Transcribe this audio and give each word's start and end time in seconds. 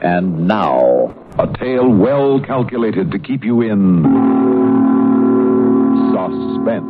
And 0.00 0.48
now, 0.48 1.14
a 1.38 1.46
tale 1.58 1.88
well 1.88 2.40
calculated 2.40 3.10
to 3.10 3.18
keep 3.18 3.44
you 3.44 3.60
in 3.60 4.02
suspense. 6.12 6.86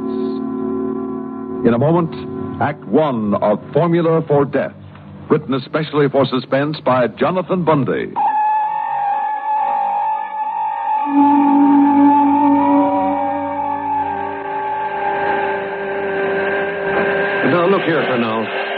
In 1.66 1.74
a 1.74 1.78
moment, 1.78 2.62
Act 2.62 2.84
One 2.84 3.34
of 3.34 3.58
Formula 3.72 4.22
for 4.28 4.44
Death, 4.44 4.74
written 5.28 5.52
especially 5.54 6.08
for 6.08 6.24
suspense 6.26 6.78
by 6.84 7.08
Jonathan 7.08 7.64
Bundy. 7.64 8.12
Now, 17.50 17.68
look 17.68 17.82
here, 17.82 18.02
Fernald. 18.06 18.71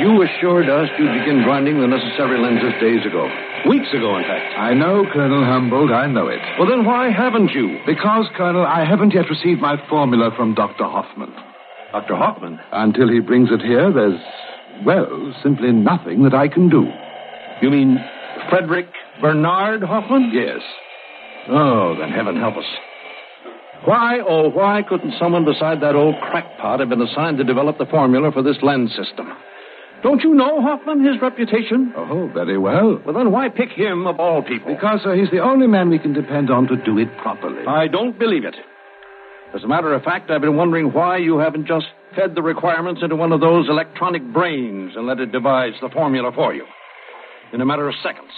You 0.00 0.22
assured 0.22 0.68
us 0.68 0.88
you'd 0.98 1.12
begin 1.20 1.42
grinding 1.44 1.80
the 1.80 1.86
necessary 1.86 2.38
lenses 2.40 2.74
days 2.80 3.06
ago. 3.06 3.30
Weeks 3.68 3.88
ago, 3.94 4.16
in 4.16 4.24
fact. 4.24 4.58
I 4.58 4.74
know, 4.74 5.04
Colonel 5.12 5.44
Humboldt, 5.44 5.92
I 5.92 6.06
know 6.06 6.28
it. 6.28 6.40
Well, 6.58 6.68
then 6.68 6.84
why 6.84 7.10
haven't 7.10 7.52
you? 7.52 7.78
Because, 7.86 8.26
Colonel, 8.36 8.66
I 8.66 8.84
haven't 8.84 9.14
yet 9.14 9.30
received 9.30 9.60
my 9.60 9.76
formula 9.88 10.30
from 10.36 10.54
Dr. 10.54 10.84
Hoffman. 10.84 11.32
Dr. 11.92 12.16
Hoffman? 12.16 12.58
Until 12.72 13.08
he 13.08 13.20
brings 13.20 13.50
it 13.52 13.62
here, 13.62 13.92
there's, 13.92 14.20
well, 14.84 15.32
simply 15.42 15.70
nothing 15.70 16.24
that 16.24 16.34
I 16.34 16.48
can 16.48 16.68
do. 16.68 16.86
You 17.62 17.70
mean 17.70 17.96
Frederick 18.50 18.88
Bernard 19.20 19.82
Hoffman? 19.82 20.32
Yes. 20.34 20.60
Oh, 21.48 21.94
then 21.98 22.10
heaven 22.10 22.36
help 22.36 22.56
us. 22.56 22.64
Why, 23.84 24.18
oh, 24.26 24.48
why 24.50 24.82
couldn't 24.88 25.14
someone 25.20 25.44
beside 25.44 25.80
that 25.82 25.94
old 25.94 26.16
crackpot 26.20 26.80
have 26.80 26.88
been 26.88 27.02
assigned 27.02 27.38
to 27.38 27.44
develop 27.44 27.78
the 27.78 27.86
formula 27.86 28.32
for 28.32 28.42
this 28.42 28.56
lens 28.62 28.90
system? 28.96 29.30
Don't 30.04 30.22
you 30.22 30.34
know 30.34 30.60
Hoffman, 30.60 31.02
his 31.02 31.20
reputation? 31.22 31.94
Oh, 31.96 32.30
very 32.34 32.58
well. 32.58 33.00
Well, 33.06 33.14
then 33.14 33.32
why 33.32 33.48
pick 33.48 33.70
him 33.70 34.06
of 34.06 34.20
all 34.20 34.42
people? 34.42 34.74
Because, 34.74 35.00
sir, 35.02 35.16
he's 35.16 35.30
the 35.30 35.38
only 35.38 35.66
man 35.66 35.88
we 35.88 35.98
can 35.98 36.12
depend 36.12 36.50
on 36.50 36.66
to 36.66 36.76
do 36.76 36.98
it 36.98 37.08
properly. 37.22 37.66
I 37.66 37.88
don't 37.88 38.18
believe 38.18 38.44
it. 38.44 38.54
As 39.54 39.64
a 39.64 39.66
matter 39.66 39.94
of 39.94 40.02
fact, 40.02 40.30
I've 40.30 40.42
been 40.42 40.56
wondering 40.56 40.92
why 40.92 41.16
you 41.16 41.38
haven't 41.38 41.66
just 41.66 41.86
fed 42.14 42.34
the 42.34 42.42
requirements 42.42 43.00
into 43.02 43.16
one 43.16 43.32
of 43.32 43.40
those 43.40 43.66
electronic 43.70 44.22
brains 44.30 44.92
and 44.94 45.06
let 45.06 45.20
it 45.20 45.32
devise 45.32 45.72
the 45.80 45.88
formula 45.88 46.32
for 46.34 46.52
you. 46.52 46.66
In 47.54 47.62
a 47.62 47.64
matter 47.64 47.88
of 47.88 47.94
seconds. 48.02 48.30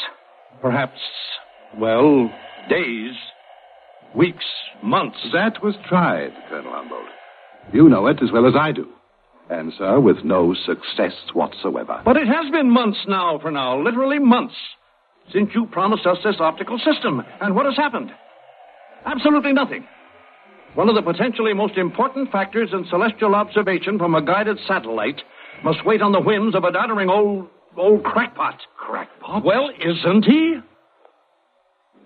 Perhaps, 0.62 1.00
well, 1.76 2.30
days, 2.70 3.14
weeks, 4.14 4.44
months. 4.84 5.18
That 5.32 5.64
was 5.64 5.74
tried, 5.88 6.30
Colonel 6.48 6.70
Humboldt. 6.70 7.06
You 7.72 7.88
know 7.88 8.06
it 8.06 8.22
as 8.22 8.30
well 8.32 8.46
as 8.46 8.54
I 8.54 8.70
do. 8.70 8.86
And, 9.48 9.72
sir, 9.78 10.00
with 10.00 10.24
no 10.24 10.54
success 10.54 11.12
whatsoever. 11.32 12.02
But 12.04 12.16
it 12.16 12.26
has 12.26 12.50
been 12.50 12.68
months 12.68 12.98
now, 13.06 13.38
for 13.40 13.50
now, 13.50 13.80
literally 13.80 14.18
months, 14.18 14.56
since 15.32 15.50
you 15.54 15.66
promised 15.66 16.06
us 16.06 16.18
this 16.24 16.36
optical 16.40 16.78
system. 16.78 17.22
And 17.40 17.54
what 17.54 17.66
has 17.66 17.76
happened? 17.76 18.10
Absolutely 19.04 19.52
nothing. 19.52 19.86
One 20.74 20.88
of 20.88 20.94
the 20.94 21.02
potentially 21.02 21.54
most 21.54 21.78
important 21.78 22.30
factors 22.32 22.70
in 22.72 22.86
celestial 22.90 23.34
observation 23.34 23.98
from 23.98 24.14
a 24.14 24.22
guided 24.22 24.58
satellite 24.66 25.22
must 25.64 25.86
wait 25.86 26.02
on 26.02 26.12
the 26.12 26.20
whims 26.20 26.54
of 26.54 26.64
a 26.64 26.72
doddering 26.72 27.08
old, 27.08 27.48
old 27.76 28.04
crackpot. 28.04 28.60
Crackpot? 28.76 29.44
Well, 29.44 29.70
isn't 29.70 30.24
he? 30.24 30.56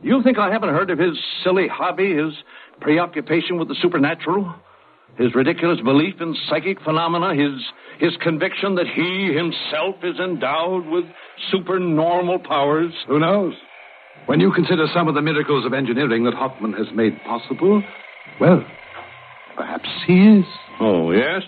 You 0.02 0.22
think 0.22 0.38
I 0.38 0.52
haven't 0.52 0.70
heard 0.70 0.90
of 0.90 0.98
his 0.98 1.18
silly 1.42 1.68
hobby, 1.68 2.14
his 2.14 2.32
preoccupation 2.80 3.58
with 3.58 3.68
the 3.68 3.76
supernatural? 3.82 4.54
His 5.18 5.34
ridiculous 5.34 5.80
belief 5.80 6.20
in 6.20 6.34
psychic 6.48 6.80
phenomena, 6.80 7.34
his, 7.34 7.60
his 7.98 8.16
conviction 8.22 8.74
that 8.76 8.86
he 8.86 9.34
himself 9.34 9.96
is 10.02 10.18
endowed 10.18 10.86
with 10.86 11.04
supernormal 11.50 12.38
powers? 12.40 12.92
Who 13.06 13.18
knows? 13.18 13.54
When 14.26 14.40
you 14.40 14.52
consider 14.52 14.86
some 14.94 15.08
of 15.08 15.14
the 15.14 15.22
miracles 15.22 15.66
of 15.66 15.72
engineering 15.72 16.24
that 16.24 16.34
Hoffman 16.34 16.72
has 16.74 16.86
made 16.94 17.20
possible, 17.24 17.82
well, 18.40 18.64
perhaps 19.56 19.88
he 20.06 20.38
is. 20.38 20.44
Oh, 20.80 21.10
yes? 21.10 21.42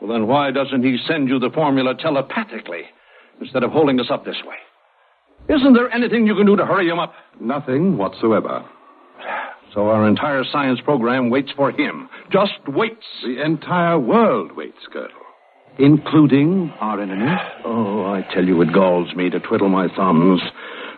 Well, 0.00 0.10
then 0.12 0.26
why 0.26 0.50
doesn't 0.50 0.82
he 0.82 0.98
send 1.06 1.28
you 1.28 1.38
the 1.38 1.50
formula 1.50 1.94
telepathically 1.94 2.84
instead 3.40 3.62
of 3.62 3.70
holding 3.70 4.00
us 4.00 4.06
up 4.10 4.24
this 4.24 4.42
way? 4.46 4.56
Isn't 5.54 5.74
there 5.74 5.92
anything 5.92 6.26
you 6.26 6.34
can 6.34 6.46
do 6.46 6.56
to 6.56 6.66
hurry 6.66 6.88
him 6.88 6.98
up? 6.98 7.12
Nothing 7.40 7.96
whatsoever. 7.96 8.64
So 9.74 9.88
our 9.88 10.08
entire 10.08 10.42
science 10.50 10.80
program 10.84 11.30
waits 11.30 11.52
for 11.56 11.70
him. 11.70 12.08
Just 12.32 12.58
waits. 12.66 13.06
The 13.22 13.42
entire 13.44 13.98
world 13.98 14.56
waits, 14.56 14.78
Colonel. 14.92 15.10
Including 15.78 16.72
our 16.80 17.00
enemies. 17.00 17.38
Oh, 17.64 18.04
I 18.06 18.22
tell 18.34 18.44
you, 18.44 18.60
it 18.62 18.72
galls 18.72 19.14
me 19.14 19.30
to 19.30 19.38
twiddle 19.38 19.68
my 19.68 19.88
thumbs 19.94 20.40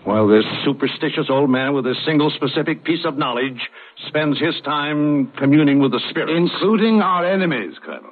while 0.04 0.26
this 0.26 0.44
superstitious 0.64 1.26
old 1.28 1.50
man 1.50 1.74
with 1.74 1.86
a 1.86 1.94
single 2.04 2.30
specific 2.30 2.84
piece 2.84 3.04
of 3.04 3.16
knowledge 3.16 3.70
spends 4.08 4.40
his 4.40 4.60
time 4.64 5.30
communing 5.38 5.78
with 5.78 5.92
the 5.92 6.00
spirits. 6.10 6.32
Including 6.34 7.00
our 7.00 7.24
enemies, 7.24 7.74
Colonel. 7.84 8.10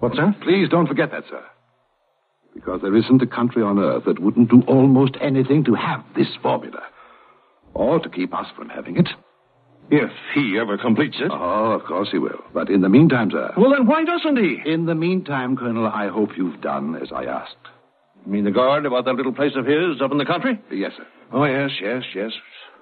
What's 0.00 0.16
that? 0.16 0.40
Please 0.42 0.68
don't 0.68 0.86
forget 0.86 1.10
that, 1.12 1.24
sir. 1.30 1.42
Because 2.54 2.80
there 2.82 2.96
isn't 2.96 3.22
a 3.22 3.26
country 3.26 3.62
on 3.62 3.78
earth 3.78 4.04
that 4.06 4.18
wouldn't 4.18 4.50
do 4.50 4.62
almost 4.66 5.16
anything 5.20 5.64
to 5.64 5.74
have 5.74 6.04
this 6.16 6.28
formula. 6.42 6.82
Or 7.72 8.00
to 8.00 8.08
keep 8.08 8.34
us 8.34 8.46
from 8.56 8.68
having 8.68 8.96
it. 8.96 9.08
If 9.90 10.10
he 10.34 10.58
ever 10.60 10.76
completes 10.76 11.16
it. 11.18 11.30
Oh, 11.32 11.72
of 11.72 11.84
course 11.84 12.08
he 12.12 12.18
will. 12.18 12.44
But 12.52 12.68
in 12.68 12.82
the 12.82 12.88
meantime, 12.88 13.30
sir. 13.30 13.52
Well, 13.56 13.70
then 13.70 13.86
why 13.86 14.04
doesn't 14.04 14.36
he? 14.36 14.60
In 14.70 14.86
the 14.86 14.94
meantime, 14.94 15.56
Colonel, 15.56 15.86
I 15.86 16.08
hope 16.08 16.30
you've 16.36 16.60
done 16.60 16.96
as 16.96 17.08
I 17.10 17.24
asked. 17.24 17.56
You 18.26 18.32
mean 18.32 18.44
the 18.44 18.50
guard 18.50 18.84
about 18.84 19.06
that 19.06 19.14
little 19.14 19.32
place 19.32 19.52
of 19.56 19.64
his 19.64 20.02
up 20.02 20.12
in 20.12 20.18
the 20.18 20.26
country? 20.26 20.60
Yes, 20.70 20.92
sir. 20.96 21.06
Oh, 21.32 21.44
yes, 21.44 21.70
yes, 21.80 22.02
yes. 22.14 22.32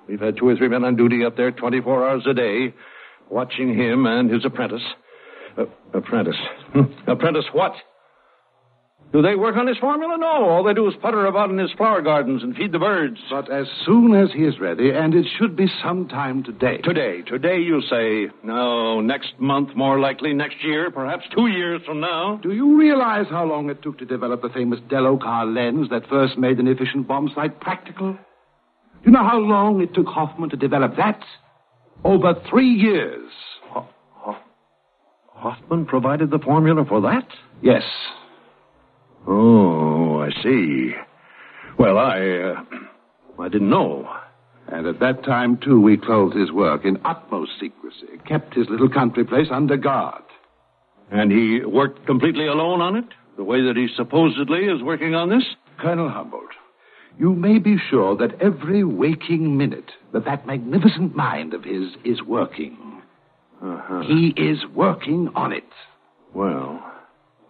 We've 0.08 0.20
had 0.20 0.36
two 0.36 0.48
or 0.48 0.56
three 0.56 0.68
men 0.68 0.84
on 0.84 0.96
duty 0.96 1.24
up 1.24 1.36
there 1.36 1.50
24 1.52 2.08
hours 2.08 2.26
a 2.28 2.34
day, 2.34 2.74
watching 3.30 3.76
him 3.76 4.06
and 4.06 4.30
his 4.30 4.44
apprentice. 4.44 4.82
Uh, 5.56 5.64
apprentice. 5.94 6.36
apprentice 7.06 7.46
what? 7.52 7.72
Do 9.12 9.22
they 9.22 9.34
work 9.34 9.56
on 9.56 9.66
his 9.66 9.78
formula? 9.78 10.16
No. 10.18 10.48
All 10.50 10.62
they 10.64 10.74
do 10.74 10.86
is 10.88 10.94
putter 11.00 11.26
about 11.26 11.48
in 11.48 11.56
his 11.58 11.72
flower 11.72 12.02
gardens 12.02 12.42
and 12.42 12.54
feed 12.54 12.72
the 12.72 12.78
birds. 12.78 13.18
But 13.30 13.50
as 13.50 13.66
soon 13.86 14.14
as 14.14 14.28
he 14.34 14.42
is 14.44 14.58
ready, 14.60 14.90
and 14.90 15.14
it 15.14 15.26
should 15.38 15.56
be 15.56 15.66
sometime 15.82 16.42
today. 16.42 16.78
Today. 16.78 17.22
Today, 17.22 17.58
you 17.58 17.80
say. 17.88 18.28
No, 18.42 19.00
next 19.00 19.32
month, 19.38 19.74
more 19.74 19.98
likely. 19.98 20.34
Next 20.34 20.56
year, 20.62 20.90
perhaps 20.90 21.24
two 21.34 21.46
years 21.46 21.80
from 21.86 22.00
now. 22.00 22.38
Do 22.42 22.52
you 22.52 22.76
realize 22.78 23.26
how 23.30 23.44
long 23.46 23.70
it 23.70 23.82
took 23.82 23.96
to 23.98 24.04
develop 24.04 24.42
the 24.42 24.50
famous 24.50 24.80
Delokar 24.90 25.54
lens 25.54 25.88
that 25.90 26.06
first 26.10 26.36
made 26.36 26.58
an 26.58 26.66
efficient 26.68 27.06
bomb 27.08 27.30
sight 27.34 27.58
practical? 27.60 28.12
Do 28.12 28.18
you 29.04 29.12
know 29.12 29.26
how 29.26 29.38
long 29.38 29.80
it 29.80 29.94
took 29.94 30.06
Hoffman 30.08 30.50
to 30.50 30.56
develop 30.56 30.96
that? 30.96 31.20
Over 32.04 32.34
three 32.50 32.68
years. 32.70 33.30
Ho- 33.70 33.86
Ho- 34.14 34.36
Hoffman 35.28 35.86
provided 35.86 36.30
the 36.30 36.38
formula 36.40 36.84
for 36.86 37.00
that? 37.02 37.26
Yes. 37.62 37.84
Oh, 39.26 40.20
I 40.20 40.30
see. 40.42 40.92
Well, 41.78 41.98
I, 41.98 42.20
uh, 42.20 43.42
I 43.42 43.48
didn't 43.48 43.70
know. 43.70 44.08
And 44.68 44.86
at 44.86 45.00
that 45.00 45.24
time, 45.24 45.58
too, 45.58 45.80
we 45.80 45.96
clothed 45.96 46.36
his 46.36 46.50
work 46.50 46.84
in 46.84 46.98
utmost 47.04 47.52
secrecy, 47.60 48.18
kept 48.26 48.54
his 48.54 48.68
little 48.68 48.88
country 48.88 49.24
place 49.24 49.48
under 49.50 49.76
guard. 49.76 50.22
And 51.10 51.30
he 51.30 51.64
worked 51.64 52.06
completely 52.06 52.46
alone 52.46 52.80
on 52.80 52.96
it? 52.96 53.04
The 53.36 53.44
way 53.44 53.62
that 53.62 53.76
he 53.76 53.88
supposedly 53.94 54.64
is 54.64 54.82
working 54.82 55.14
on 55.14 55.28
this? 55.28 55.44
Colonel 55.78 56.08
Humboldt, 56.08 56.54
you 57.18 57.34
may 57.34 57.58
be 57.58 57.76
sure 57.90 58.16
that 58.16 58.40
every 58.40 58.82
waking 58.82 59.56
minute 59.56 59.92
that 60.12 60.24
that 60.24 60.46
magnificent 60.46 61.14
mind 61.14 61.54
of 61.54 61.64
his 61.64 61.92
is 62.04 62.22
working. 62.22 63.02
Uh-huh. 63.62 64.02
He 64.06 64.34
is 64.36 64.58
working 64.74 65.30
on 65.34 65.52
it. 65.52 65.64
Well, 66.34 66.82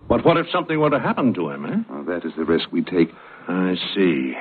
but 0.08 0.24
what 0.24 0.36
if 0.36 0.46
something 0.52 0.78
were 0.78 0.90
to 0.90 1.00
happen 1.00 1.34
to 1.34 1.50
him, 1.50 1.64
eh? 1.66 1.92
Well, 1.92 2.04
that 2.04 2.24
is 2.24 2.32
the 2.36 2.44
risk 2.44 2.70
we 2.72 2.82
take. 2.82 3.10
I 3.48 3.74
see. 3.94 4.34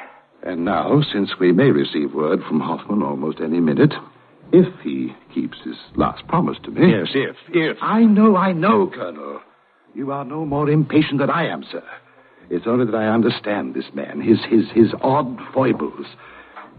And 0.43 0.63
now, 0.63 1.01
since 1.11 1.31
we 1.39 1.51
may 1.51 1.71
receive 1.71 2.13
word 2.13 2.39
from 2.47 2.59
Hoffman 2.59 3.01
almost 3.01 3.39
any 3.41 3.59
minute, 3.59 3.93
if 4.51 4.67
he 4.81 5.13
keeps 5.33 5.57
his 5.63 5.75
last 5.95 6.27
promise 6.27 6.57
to 6.63 6.71
me. 6.71 6.91
Yes, 6.91 7.07
if, 7.13 7.35
if. 7.49 7.77
I 7.81 8.03
know, 8.03 8.35
I 8.35 8.51
know, 8.53 8.91
Colonel. 8.93 9.41
You 9.93 10.11
are 10.11 10.25
no 10.25 10.45
more 10.45 10.69
impatient 10.69 11.19
than 11.19 11.29
I 11.29 11.47
am, 11.47 11.63
sir. 11.71 11.83
It's 12.49 12.67
only 12.67 12.85
that 12.85 12.95
I 12.95 13.07
understand 13.07 13.73
this 13.73 13.85
man, 13.93 14.21
his, 14.21 14.37
his, 14.49 14.69
his 14.73 14.93
odd 15.01 15.39
foibles. 15.53 16.05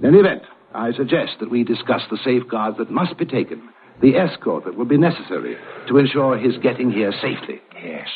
In 0.01 0.07
any 0.07 0.19
event, 0.19 0.43
I 0.75 0.93
suggest 0.93 1.33
that 1.41 1.51
we 1.51 1.65
discuss 1.65 2.03
the 2.11 2.19
safeguards 2.23 2.79
that 2.79 2.91
must 2.91 3.17
be 3.19 3.25
taken, 3.25 3.69
the 4.01 4.17
escort 4.17 4.65
that 4.65 4.77
will 4.77 4.85
be 4.85 4.99
necessary 4.99 5.57
to 5.89 5.97
ensure 5.97 6.39
his 6.39 6.59
getting 6.59 6.93
here 6.93 7.13
safely. 7.13 7.61
Yes. 7.83 8.09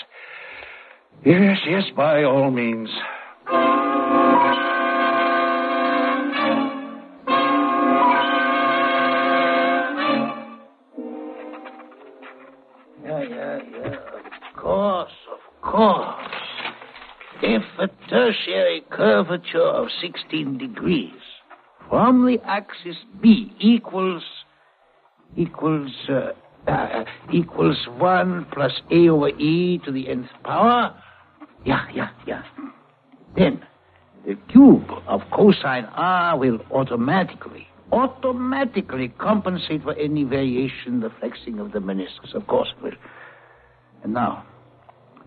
Yes, 1.24 1.58
yes, 1.68 1.82
by 1.94 2.24
all 2.24 2.50
means. 2.50 2.88
Yeah, 13.04 13.22
yeah, 13.22 13.58
yeah. 13.70 13.96
Of 13.96 14.56
course, 14.56 15.12
of 15.30 15.62
course. 15.62 16.26
If 17.42 17.62
a 17.78 17.88
tertiary 18.08 18.82
curvature 18.90 19.60
of 19.60 19.88
16 20.00 20.56
degrees 20.56 21.12
from 21.90 22.24
the 22.24 22.38
axis 22.46 22.96
B 23.20 23.52
equals 23.60 24.22
equals 25.36 25.92
uh, 26.08 26.32
uh, 26.70 27.04
equals 27.30 27.76
1 27.98 28.46
plus 28.52 28.72
a 28.90 29.08
over 29.10 29.28
e 29.28 29.78
to 29.84 29.92
the 29.92 30.08
nth 30.08 30.30
power. 30.44 30.94
Yeah, 31.64 31.86
yeah, 31.94 32.10
yeah. 32.26 32.42
Then 33.36 33.64
the 34.26 34.36
cube 34.50 34.90
of 35.06 35.22
cosine 35.32 35.86
r 35.94 36.38
will 36.38 36.60
automatically, 36.70 37.66
automatically 37.92 39.08
compensate 39.18 39.82
for 39.82 39.94
any 39.94 40.24
variation 40.24 40.94
in 40.94 41.00
the 41.00 41.10
flexing 41.20 41.58
of 41.58 41.72
the 41.72 41.78
meniscus. 41.78 42.34
Of 42.34 42.46
course 42.46 42.68
it 42.76 42.82
will. 42.82 42.92
And 44.02 44.14
now, 44.14 44.44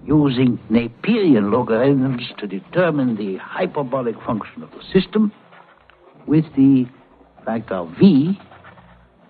using 0.05 0.59
Napierian 0.69 1.51
logarithms 1.51 2.23
to 2.39 2.47
determine 2.47 3.15
the 3.15 3.37
hyperbolic 3.37 4.15
function 4.25 4.63
of 4.63 4.71
the 4.71 4.83
system, 4.91 5.31
with 6.27 6.45
the 6.55 6.85
factor 7.45 7.85
v 7.99 8.39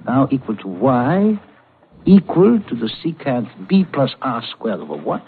now 0.06 0.28
equal 0.32 0.56
to 0.58 0.68
y 0.68 1.40
equal 2.06 2.60
to 2.70 2.76
the 2.76 2.90
secant 3.04 3.48
b 3.68 3.86
plus 3.92 4.12
r 4.22 4.44
squared 4.52 4.80
over 4.80 4.96
1. 4.96 5.22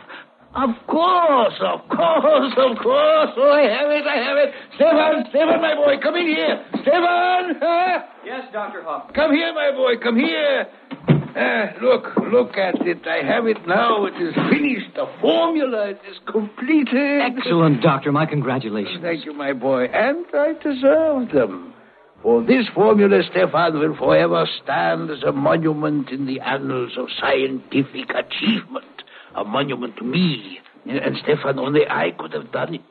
Of 0.56 0.70
course, 0.88 1.60
of 1.60 1.82
course, 1.90 2.54
of 2.56 2.78
course. 2.80 3.30
Oh, 3.36 3.52
I 3.52 3.68
have 3.68 3.92
it, 3.92 4.08
I 4.08 4.18
have 4.24 4.38
it. 4.38 4.54
Stefan, 4.76 5.26
Stefan, 5.30 5.62
my 5.62 5.76
boy, 5.76 6.02
come 6.02 6.16
in 6.16 6.28
here. 6.28 6.66
Stefan! 6.82 7.60
Huh? 7.60 8.00
Yes, 8.26 8.48
Dr. 8.54 8.82
Hoffman. 8.84 9.14
Come 9.14 9.34
here, 9.34 9.54
my 9.54 9.72
boy, 9.72 9.98
come 10.02 10.16
here. 10.16 10.68
Uh, 11.36 11.66
look, 11.84 12.16
look 12.32 12.56
at 12.58 12.76
it. 12.88 13.06
I 13.06 13.26
have 13.28 13.46
it 13.48 13.68
now. 13.68 14.06
It 14.06 14.16
is 14.16 14.34
finished. 14.50 14.96
The 14.96 15.08
formula, 15.20 15.90
it 15.90 16.00
is 16.10 16.18
completed. 16.32 17.22
Excellent, 17.22 17.82
Doctor. 17.82 18.14
My 18.14 18.26
congratulations. 18.26 19.00
Thank 19.02 19.26
you, 19.26 19.34
my 19.34 19.52
boy. 19.52 19.86
And 19.86 20.26
I 20.34 20.54
deserve 20.64 21.34
them. 21.34 21.74
For 22.24 22.42
this 22.42 22.66
formula, 22.74 23.22
Stefan, 23.30 23.78
will 23.78 23.98
forever 23.98 24.48
stand 24.64 25.12
as 25.12 25.22
a 25.24 25.34
monument 25.34 26.12
in 26.12 26.26
the 26.26 26.40
annals 26.40 26.94
of 26.98 27.08
scientific 27.20 28.10
achievement. 28.16 28.95
A 29.36 29.44
monument 29.44 29.98
to 29.98 30.04
me. 30.04 30.60
And, 30.86 31.18
Stefan, 31.24 31.60
only 31.60 31.82
I 31.90 32.12
could 32.18 32.34
have 32.34 32.52
done 32.52 32.76
it. 32.76 32.82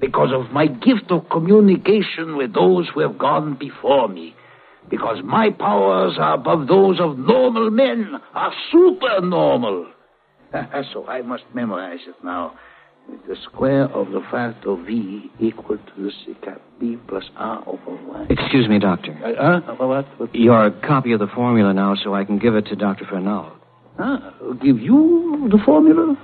Because 0.00 0.30
of 0.32 0.50
my 0.52 0.66
gift 0.66 1.10
of 1.10 1.28
communication 1.30 2.36
with 2.36 2.54
those 2.54 2.88
who 2.92 3.00
have 3.00 3.18
gone 3.18 3.56
before 3.58 4.08
me. 4.08 4.34
Because 4.90 5.18
my 5.24 5.50
powers 5.50 6.16
are 6.18 6.34
above 6.34 6.68
those 6.68 7.00
of 7.00 7.18
normal 7.18 7.70
men, 7.70 8.14
are 8.34 8.52
supernormal. 8.70 9.86
so 10.92 11.06
I 11.06 11.22
must 11.22 11.44
memorize 11.54 12.00
it 12.06 12.16
now. 12.22 12.54
The 13.28 13.36
square 13.44 13.84
of 13.84 14.12
the 14.12 14.22
factor 14.30 14.76
v 14.76 15.30
equal 15.38 15.76
to 15.76 16.02
the 16.02 16.10
secant 16.26 16.60
b 16.80 16.96
plus 17.06 17.24
r 17.36 17.62
over 17.66 18.02
y. 18.02 18.26
Excuse 18.30 18.66
me, 18.66 18.78
Doctor. 18.78 19.12
Uh, 19.22 19.72
uh, 19.72 19.86
what? 19.86 20.06
what? 20.18 20.34
Your 20.34 20.70
copy 20.70 21.12
of 21.12 21.20
the 21.20 21.26
formula 21.26 21.74
now, 21.74 21.94
so 22.02 22.14
I 22.14 22.24
can 22.24 22.38
give 22.38 22.54
it 22.54 22.66
to 22.66 22.76
Dr. 22.76 23.04
Fernald. 23.04 23.52
Ah, 23.98 24.34
give 24.62 24.80
you 24.80 25.48
the 25.50 25.58
formula? 25.64 26.16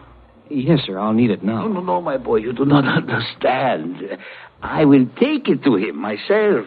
Yes, 0.49 0.81
sir. 0.87 0.99
I'll 0.99 1.12
need 1.12 1.31
it 1.31 1.44
now. 1.44 1.67
No, 1.67 1.75
no, 1.75 1.81
no, 1.81 2.00
my 2.00 2.17
boy. 2.17 2.37
You 2.37 2.52
do 2.52 2.64
not 2.64 2.84
understand. 2.96 4.19
I 4.62 4.84
will 4.84 5.06
take 5.19 5.49
it 5.49 5.62
to 5.64 5.76
him 5.76 5.96
myself 5.96 6.67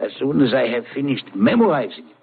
as 0.00 0.10
soon 0.18 0.42
as 0.42 0.52
I 0.54 0.68
have 0.68 0.84
finished 0.94 1.24
memorizing 1.34 2.08
it. 2.08 2.16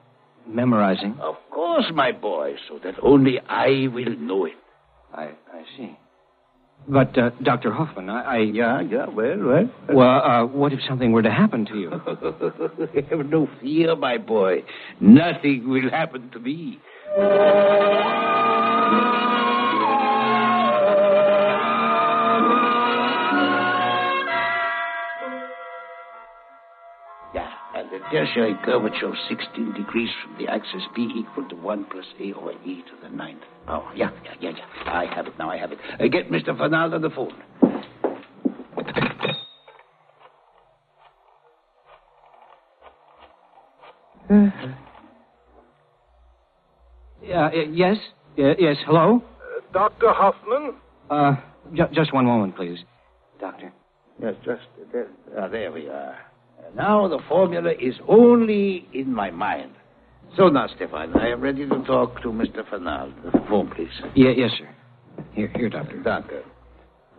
Memorizing? 0.47 1.17
Of 1.21 1.35
course, 1.51 1.85
my 1.93 2.11
boy, 2.11 2.55
so 2.67 2.79
that 2.83 2.95
only 3.03 3.39
I 3.47 3.87
will 3.93 4.15
know 4.17 4.45
it. 4.45 4.53
I, 5.13 5.25
I 5.53 5.63
see. 5.77 5.97
But, 6.87 7.15
uh, 7.17 7.29
Dr. 7.43 7.71
Hoffman, 7.71 8.09
I, 8.09 8.21
I. 8.21 8.37
Yeah, 8.37 8.81
yeah, 8.81 9.05
well, 9.07 9.37
well. 9.37 9.69
Well, 9.89 10.09
uh, 10.09 10.45
what 10.45 10.73
if 10.73 10.79
something 10.87 11.11
were 11.11 11.21
to 11.21 11.29
happen 11.31 11.65
to 11.65 11.75
you? 11.77 11.89
have 13.09 13.25
no 13.27 13.47
fear, 13.61 13.95
my 13.95 14.17
boy. 14.17 14.63
Nothing 14.99 15.69
will 15.69 15.89
happen 15.91 16.31
to 16.31 16.39
me. 16.39 16.79
Yeah, 17.11 17.25
and 27.75 27.89
the 27.89 27.97
tertiary 28.11 28.55
curvature 28.63 29.07
of 29.07 29.15
16 29.27 29.73
degrees 29.73 30.09
from 30.21 30.37
the 30.37 30.51
axis 30.51 30.83
B 30.95 31.09
equal 31.15 31.49
to 31.49 31.55
1 31.55 31.85
plus 31.85 32.05
A 32.19 32.33
over 32.33 32.51
E 32.63 32.83
to 32.83 33.01
the 33.01 33.09
ninth 33.09 33.41
power. 33.65 33.91
Yeah, 33.95 34.11
yeah, 34.23 34.33
yeah, 34.39 34.51
yeah. 34.51 34.91
I 34.93 35.05
have 35.15 35.25
it 35.25 35.33
now, 35.39 35.49
I 35.49 35.57
have 35.57 35.71
it. 35.71 35.79
Uh, 35.99 36.07
get 36.09 36.29
Mr. 36.29 36.55
Fernald 36.55 36.93
on 36.93 37.01
the 37.01 37.09
phone. 37.09 37.33
Uh, 47.49 47.61
yes? 47.71 47.97
Uh, 48.37 48.55
yes, 48.57 48.77
hello? 48.85 49.23
Dr. 49.73 50.11
Hoffman? 50.11 50.75
Uh, 51.09 51.35
ju- 51.73 51.87
just 51.93 52.13
one 52.13 52.25
moment, 52.25 52.55
please. 52.55 52.79
Doctor. 53.39 53.71
Yes, 54.21 54.35
just 54.43 54.61
there, 54.91 55.07
ah, 55.37 55.47
there 55.47 55.71
we 55.71 55.87
are. 55.87 56.17
And 56.65 56.75
now 56.75 57.07
the 57.07 57.19
formula 57.27 57.71
is 57.79 57.95
only 58.07 58.87
in 58.93 59.13
my 59.13 59.31
mind. 59.31 59.71
So 60.37 60.49
now, 60.49 60.67
Stefan, 60.75 61.15
I 61.17 61.29
am 61.29 61.41
ready 61.41 61.67
to 61.67 61.83
talk 61.85 62.21
to 62.21 62.27
Mr. 62.29 62.67
Fernald. 62.69 63.13
The 63.23 63.31
phone, 63.49 63.71
please. 63.75 63.89
Yeah, 64.15 64.31
yes, 64.35 64.51
sir. 64.57 64.69
Here, 65.33 65.51
here, 65.55 65.69
Doctor. 65.69 65.97
Doctor. 66.03 66.43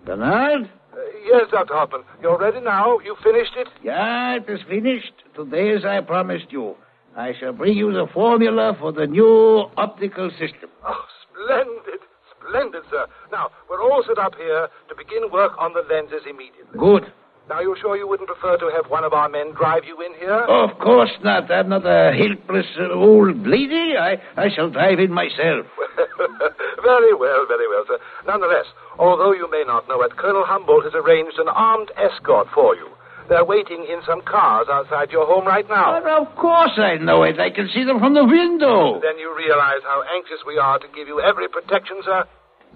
Fernald? 0.06 0.64
Uh, 0.92 0.96
yes, 1.24 1.46
Dr. 1.50 1.74
Hoffman. 1.74 2.02
You're 2.22 2.38
ready 2.38 2.60
now? 2.60 2.98
You 3.00 3.16
finished 3.22 3.52
it? 3.56 3.68
Yeah, 3.82 4.36
it 4.36 4.48
is 4.48 4.60
finished. 4.68 5.12
Today, 5.34 5.70
as 5.74 5.84
I 5.84 6.00
promised 6.02 6.46
you, 6.52 6.76
I 7.16 7.32
shall 7.38 7.52
bring 7.52 7.76
you 7.76 7.92
the 7.92 8.06
formula 8.12 8.76
for 8.78 8.92
the 8.92 9.06
new 9.06 9.66
optical 9.76 10.30
system. 10.30 10.70
Oh, 10.86 11.04
splendid. 11.22 12.00
Splendid, 12.38 12.82
sir. 12.90 13.06
Now, 13.32 13.50
we're 13.68 13.82
all 13.82 14.02
set 14.06 14.18
up 14.18 14.34
here 14.36 14.68
to 14.88 14.94
begin 14.94 15.30
work 15.32 15.52
on 15.58 15.72
the 15.72 15.82
lenses 15.92 16.22
immediately. 16.28 16.78
Good. 16.78 17.12
Now, 17.48 17.60
you're 17.60 17.76
sure 17.76 17.96
you 17.96 18.06
wouldn't 18.06 18.28
prefer 18.28 18.56
to 18.58 18.70
have 18.76 18.88
one 18.88 19.02
of 19.02 19.12
our 19.12 19.28
men 19.28 19.52
drive 19.58 19.82
you 19.84 20.00
in 20.06 20.14
here? 20.14 20.46
Of 20.46 20.78
course 20.78 21.10
not. 21.24 21.50
I'm 21.50 21.68
not 21.68 21.84
a 21.84 22.14
helpless 22.14 22.66
uh, 22.78 22.94
old 22.94 23.44
lady. 23.44 23.98
I, 23.98 24.22
I 24.36 24.46
shall 24.54 24.70
drive 24.70 25.00
in 25.00 25.10
myself. 25.10 25.66
very 26.82 27.12
well, 27.12 27.44
very 27.48 27.66
well, 27.66 27.84
sir. 27.88 27.98
Nonetheless, 28.24 28.66
although 29.00 29.32
you 29.32 29.50
may 29.50 29.64
not 29.66 29.88
know 29.88 30.00
it, 30.02 30.16
Colonel 30.16 30.44
Humboldt 30.46 30.84
has 30.84 30.94
arranged 30.94 31.38
an 31.38 31.48
armed 31.48 31.90
escort 31.98 32.46
for 32.54 32.76
you. 32.76 32.86
They're 33.30 33.44
waiting 33.44 33.86
in 33.88 34.02
some 34.04 34.22
cars 34.22 34.66
outside 34.68 35.12
your 35.12 35.24
home 35.24 35.46
right 35.46 35.66
now. 35.68 36.02
Well, 36.02 36.26
of 36.26 36.34
course 36.34 36.72
I 36.76 36.96
know 36.96 37.22
it. 37.22 37.38
I 37.38 37.50
can 37.50 37.70
see 37.72 37.84
them 37.84 38.00
from 38.00 38.14
the 38.14 38.24
window. 38.24 38.98
Then 39.00 39.20
you 39.20 39.32
realize 39.38 39.86
how 39.86 40.02
anxious 40.12 40.42
we 40.44 40.58
are 40.58 40.80
to 40.80 40.86
give 40.96 41.06
you 41.06 41.20
every 41.20 41.46
protection, 41.48 42.02
sir? 42.04 42.24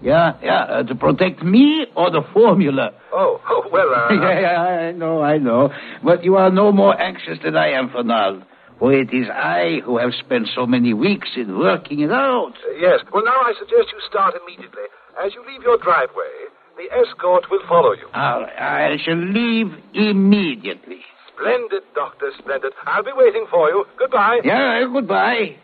Yeah, 0.01 0.39
yeah, 0.41 0.63
uh, 0.63 0.83
to 0.83 0.95
protect 0.95 1.43
me 1.43 1.87
or 1.97 2.09
the 2.09 2.21
formula. 2.31 2.91
Oh, 3.11 3.41
oh 3.49 3.67
well, 3.69 3.93
uh... 3.93 4.13
yeah, 4.13 4.39
yeah, 4.39 4.61
I 4.61 4.91
know, 4.93 5.21
I 5.21 5.37
know. 5.39 5.73
But 6.01 6.23
you 6.23 6.37
are 6.37 6.49
no 6.49 6.71
more 6.71 6.97
anxious 6.99 7.37
than 7.43 7.57
I 7.57 7.71
am, 7.71 7.89
Fernald. 7.89 8.43
For 8.79 8.93
it 8.93 9.13
is 9.13 9.27
I 9.27 9.81
who 9.83 9.97
have 9.97 10.11
spent 10.13 10.47
so 10.55 10.65
many 10.65 10.93
weeks 10.93 11.31
in 11.35 11.59
working 11.59 11.99
it 11.99 12.11
out. 12.11 12.53
Uh, 12.63 12.79
yes. 12.79 13.01
Well, 13.11 13.25
now 13.25 13.39
I 13.43 13.51
suggest 13.59 13.91
you 13.91 13.99
start 14.07 14.35
immediately. 14.39 14.87
As 15.19 15.33
you 15.33 15.43
leave 15.47 15.63
your 15.63 15.77
driveway, 15.77 16.44
the 16.77 16.93
escort 16.95 17.45
will 17.49 17.61
follow 17.67 17.93
you. 17.93 18.07
I'll, 18.13 18.45
I 18.45 18.97
shall 19.03 19.15
leave 19.17 19.67
immediately. 19.93 20.99
Splendid, 21.35 21.83
Doctor, 21.93 22.31
splendid. 22.37 22.73
I'll 22.85 23.03
be 23.03 23.11
waiting 23.15 23.45
for 23.49 23.69
you. 23.69 23.85
Goodbye. 23.97 24.39
Yeah, 24.43 24.85
goodbye. 24.91 25.57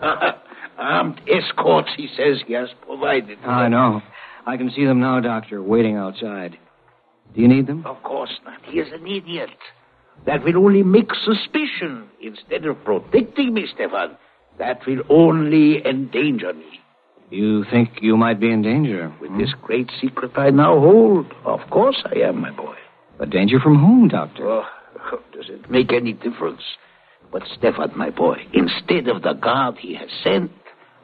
Armed 0.78 1.20
escorts, 1.28 1.90
he 1.96 2.08
says 2.16 2.42
he 2.46 2.54
has 2.54 2.68
provided. 2.86 3.38
I 3.44 3.68
know. 3.68 4.00
I 4.46 4.56
can 4.56 4.70
see 4.74 4.84
them 4.84 5.00
now, 5.00 5.20
Doctor, 5.20 5.62
waiting 5.62 5.96
outside. 5.96 6.56
Do 7.34 7.40
you 7.42 7.48
need 7.48 7.66
them? 7.66 7.84
Of 7.86 8.02
course 8.02 8.32
not. 8.44 8.58
He 8.64 8.78
is 8.78 8.88
an 8.92 9.06
idiot. 9.06 9.50
That 10.26 10.42
will 10.44 10.56
only 10.56 10.82
make 10.82 11.10
suspicion 11.14 12.08
instead 12.20 12.64
of 12.66 12.82
protecting 12.84 13.54
me, 13.54 13.66
Stefan. 13.72 14.16
That 14.58 14.80
will 14.86 15.02
only 15.08 15.84
endanger 15.86 16.52
me. 16.52 16.79
You 17.30 17.64
think 17.70 17.98
you 18.00 18.16
might 18.16 18.40
be 18.40 18.50
in 18.50 18.62
danger? 18.62 19.12
With 19.20 19.36
this 19.38 19.54
great 19.62 19.88
secret 20.00 20.32
I 20.36 20.50
now 20.50 20.78
hold, 20.78 21.26
of 21.44 21.60
course 21.70 22.02
I 22.04 22.18
am, 22.20 22.40
my 22.40 22.50
boy. 22.50 22.74
But 23.18 23.30
danger 23.30 23.60
from 23.60 23.78
whom, 23.78 24.08
Doctor? 24.08 24.48
Oh, 24.48 24.64
oh, 25.12 25.20
does 25.32 25.48
it 25.48 25.70
make 25.70 25.92
any 25.92 26.12
difference? 26.12 26.62
But 27.30 27.42
Stefan, 27.56 27.96
my 27.96 28.10
boy, 28.10 28.38
instead 28.52 29.06
of 29.06 29.22
the 29.22 29.34
guard 29.34 29.76
he 29.78 29.94
has 29.94 30.08
sent, 30.24 30.50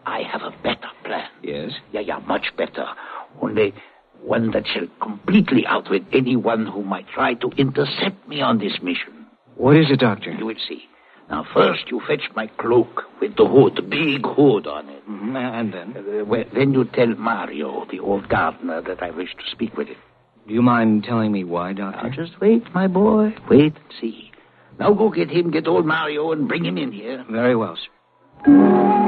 I 0.05 0.23
have 0.23 0.43
a 0.43 0.51
better 0.63 0.89
plan. 1.05 1.29
Yes? 1.43 1.71
Yeah, 1.93 2.01
yeah, 2.01 2.19
much 2.19 2.47
better. 2.57 2.87
Only 3.41 3.75
one 4.23 4.51
that 4.51 4.65
shall 4.67 4.87
completely 5.01 5.65
outwit 5.67 6.05
anyone 6.13 6.67
who 6.67 6.83
might 6.83 7.07
try 7.09 7.35
to 7.35 7.49
intercept 7.57 8.27
me 8.29 8.41
on 8.41 8.59
this 8.59 8.79
mission. 8.83 9.27
What 9.57 9.77
is 9.77 9.91
it, 9.91 10.01
Doctor? 10.01 10.33
You 10.33 10.47
will 10.47 10.55
see. 10.69 10.83
Now, 11.29 11.45
first 11.53 11.91
you 11.91 12.01
fetch 12.07 12.23
my 12.37 12.47
cloak 12.47 13.03
with 13.21 13.37
the 13.37 13.47
hood, 13.47 13.75
the 13.77 13.83
big 13.83 14.25
hood 14.25 14.67
on 14.67 14.89
it. 14.89 15.03
Mm-hmm. 15.09 15.37
And 15.37 15.73
then? 15.75 15.97
Uh, 15.97 16.25
well, 16.25 16.45
then 16.55 16.73
you 16.73 16.85
tell 16.85 17.09
Mario, 17.09 17.85
the 17.91 17.99
old 17.99 18.29
gardener, 18.29 18.81
that 18.83 19.03
I 19.03 19.11
wish 19.11 19.35
to 19.35 19.51
speak 19.51 19.77
with 19.77 19.89
him. 19.89 19.97
Do 20.47 20.55
you 20.55 20.63
mind 20.63 21.03
telling 21.03 21.33
me 21.33 21.43
why, 21.43 21.73
Now, 21.73 21.91
Doctor? 21.91 22.11
just 22.27 22.41
wait, 22.41 22.73
my 22.73 22.87
boy. 22.87 23.35
Wait 23.51 23.75
and 23.75 23.95
see. 24.01 24.31
Now 24.79 24.93
go 24.93 25.11
get 25.11 25.31
him, 25.31 25.51
get 25.51 25.67
old 25.67 25.87
Mario, 25.87 26.31
and 26.33 26.47
bring 26.47 26.65
him 26.65 26.79
in 26.79 26.93
here. 26.93 27.25
Very 27.29 27.57
well, 27.57 27.77
sir. 27.77 29.06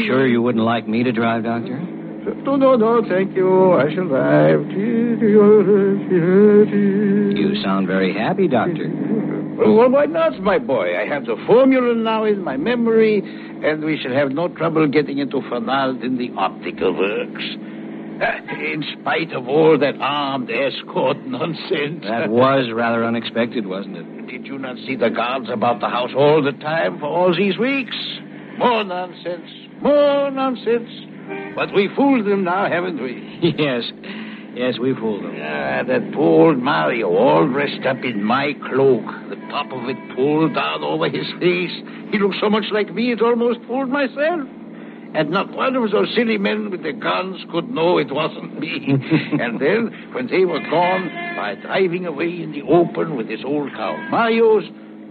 You 0.00 0.06
sure 0.06 0.26
you 0.26 0.40
wouldn't 0.40 0.64
like 0.64 0.88
me 0.88 1.02
to 1.02 1.12
drive, 1.12 1.44
Doctor? 1.44 1.78
No, 1.78 2.56
no, 2.56 2.74
no, 2.76 3.02
thank 3.06 3.34
you. 3.36 3.74
I 3.74 3.94
shall 3.94 4.08
drive. 4.08 4.70
You 7.36 7.54
sound 7.62 7.86
very 7.86 8.14
happy, 8.14 8.48
Doctor. 8.48 8.88
Well, 9.58 9.90
why 9.90 10.06
not, 10.06 10.40
my 10.40 10.58
boy? 10.58 10.96
I 10.98 11.06
have 11.06 11.26
the 11.26 11.36
formula 11.46 11.94
now 11.94 12.24
in 12.24 12.42
my 12.42 12.56
memory, 12.56 13.18
and 13.62 13.84
we 13.84 13.98
shall 13.98 14.12
have 14.12 14.30
no 14.32 14.48
trouble 14.48 14.88
getting 14.88 15.18
into 15.18 15.42
Fernald 15.50 16.02
in 16.02 16.16
the 16.16 16.30
optical 16.36 16.94
works. 16.96 17.44
Uh, 18.22 18.54
In 18.54 18.82
spite 19.00 19.32
of 19.32 19.48
all 19.48 19.78
that 19.78 19.94
armed 20.00 20.50
escort 20.50 21.18
nonsense. 21.26 22.04
That 22.04 22.28
was 22.30 22.70
rather 22.72 23.04
unexpected, 23.04 23.66
wasn't 23.66 23.96
it? 23.98 24.26
Did 24.28 24.46
you 24.46 24.58
not 24.58 24.76
see 24.86 24.96
the 24.96 25.10
guards 25.10 25.48
about 25.50 25.80
the 25.80 25.88
house 25.88 26.10
all 26.16 26.42
the 26.42 26.52
time 26.52 26.98
for 26.98 27.06
all 27.06 27.34
these 27.36 27.58
weeks? 27.58 27.96
More 28.58 28.84
nonsense. 28.84 29.48
More 29.82 30.30
nonsense. 30.30 30.88
But 31.54 31.74
we 31.74 31.88
fooled 31.96 32.26
them 32.26 32.44
now, 32.44 32.68
haven't 32.68 33.02
we? 33.02 33.22
yes. 33.58 33.84
Yes, 34.54 34.78
we 34.80 34.94
fooled 34.94 35.24
them. 35.24 35.34
Ah, 35.36 35.84
that 35.86 36.12
poor 36.12 36.48
old 36.50 36.58
Mario, 36.58 37.08
all 37.08 37.46
dressed 37.46 37.86
up 37.86 38.04
in 38.04 38.22
my 38.22 38.54
cloak, 38.64 39.04
the 39.28 39.36
top 39.48 39.72
of 39.72 39.88
it 39.88 39.96
pulled 40.14 40.54
down 40.54 40.82
over 40.82 41.08
his 41.08 41.26
face. 41.38 41.72
He 42.10 42.18
looked 42.18 42.36
so 42.40 42.50
much 42.50 42.64
like 42.72 42.92
me, 42.92 43.12
it 43.12 43.22
almost 43.22 43.60
fooled 43.66 43.90
myself. 43.90 44.48
And 45.14 45.30
not 45.30 45.54
one 45.54 45.76
of 45.76 45.90
those 45.90 46.14
silly 46.14 46.38
men 46.38 46.70
with 46.70 46.82
the 46.82 46.92
guns 46.92 47.40
could 47.50 47.68
know 47.68 47.98
it 47.98 48.12
wasn't 48.12 48.58
me. 48.58 48.86
and 49.40 49.60
then, 49.60 49.90
when 50.12 50.26
they 50.28 50.44
were 50.44 50.60
gone, 50.60 51.10
by 51.36 51.56
driving 51.62 52.06
away 52.06 52.42
in 52.42 52.52
the 52.52 52.62
open 52.62 53.16
with 53.16 53.28
this 53.28 53.40
old 53.44 53.72
cow 53.72 53.96
Mario's, 54.10 54.64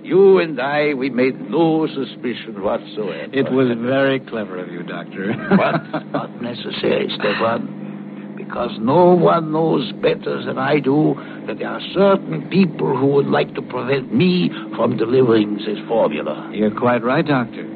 you 0.09 0.39
and 0.39 0.59
I, 0.59 0.93
we 0.95 1.09
made 1.11 1.39
no 1.39 1.87
suspicion 1.87 2.63
whatsoever. 2.63 3.29
It 3.31 3.51
was 3.51 3.67
very 3.79 4.19
clever 4.19 4.57
of 4.57 4.71
you, 4.71 4.83
Doctor. 4.83 5.35
But 5.49 6.11
not 6.11 6.41
necessary, 6.41 7.07
Stefan. 7.13 8.35
Because 8.35 8.71
no 8.79 9.13
one 9.13 9.51
knows 9.51 9.91
better 10.01 10.43
than 10.43 10.57
I 10.57 10.79
do 10.79 11.15
that 11.45 11.59
there 11.59 11.69
are 11.69 11.81
certain 11.93 12.49
people 12.49 12.97
who 12.97 13.07
would 13.07 13.27
like 13.27 13.53
to 13.55 13.61
prevent 13.61 14.11
me 14.13 14.49
from 14.75 14.97
delivering 14.97 15.57
this 15.57 15.77
formula. 15.87 16.49
You're 16.53 16.71
quite 16.75 17.03
right, 17.03 17.25
Doctor. 17.25 17.67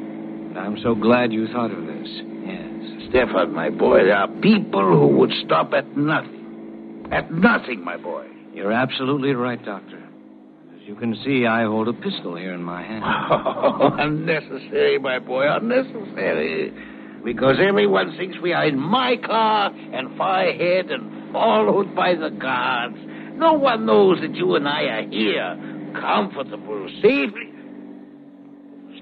I'm 0.56 0.78
so 0.82 0.94
glad 0.94 1.32
you 1.32 1.46
thought 1.48 1.70
of 1.70 1.86
this. 1.86 2.08
Yes. 2.44 3.08
Stefan, 3.10 3.52
my 3.52 3.70
boy, 3.70 4.04
there 4.04 4.16
are 4.16 4.28
people 4.40 4.82
who 4.98 5.08
would 5.18 5.32
stop 5.44 5.72
at 5.72 5.96
nothing. 5.96 7.08
At 7.12 7.30
nothing, 7.30 7.84
my 7.84 7.96
boy. 7.96 8.26
You're 8.54 8.72
absolutely 8.72 9.34
right, 9.34 9.62
Doctor. 9.64 10.02
As 10.84 10.88
you 10.88 10.96
can 10.96 11.16
see, 11.24 11.46
I 11.46 11.62
hold 11.64 11.88
a 11.88 11.94
pistol 11.94 12.36
here 12.36 12.52
in 12.52 12.62
my 12.62 12.82
hand. 12.82 13.04
unnecessary, 14.00 14.98
my 14.98 15.18
boy, 15.18 15.46
unnecessary. 15.48 16.74
Because 17.24 17.56
everyone 17.58 18.14
thinks 18.18 18.36
we 18.42 18.52
are 18.52 18.66
in 18.66 18.78
my 18.78 19.16
car 19.16 19.74
and 19.94 20.14
far 20.18 20.46
ahead 20.46 20.90
and 20.90 21.10
followed 21.32 21.94
by 21.94 22.14
the 22.14 22.28
guards. 22.28 22.98
No 23.38 23.54
one 23.54 23.86
knows 23.86 24.20
that 24.20 24.34
you 24.34 24.56
and 24.56 24.68
I 24.68 24.82
are 24.82 25.08
here, 25.08 25.56
comfortable, 25.94 26.86
safely. 27.00 27.50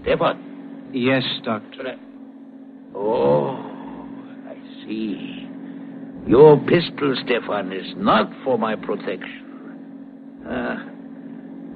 Stefan. 0.00 0.90
Yes, 0.92 1.24
Doctor. 1.42 1.96
Oh, 2.94 3.56
I 4.48 4.56
see. 4.86 5.48
Your 6.28 6.58
pistol, 6.58 7.16
Stefan, 7.24 7.72
is 7.72 7.92
not 7.96 8.30
for 8.44 8.56
my 8.56 8.76
protection. 8.76 10.44
Ah, 10.46 10.91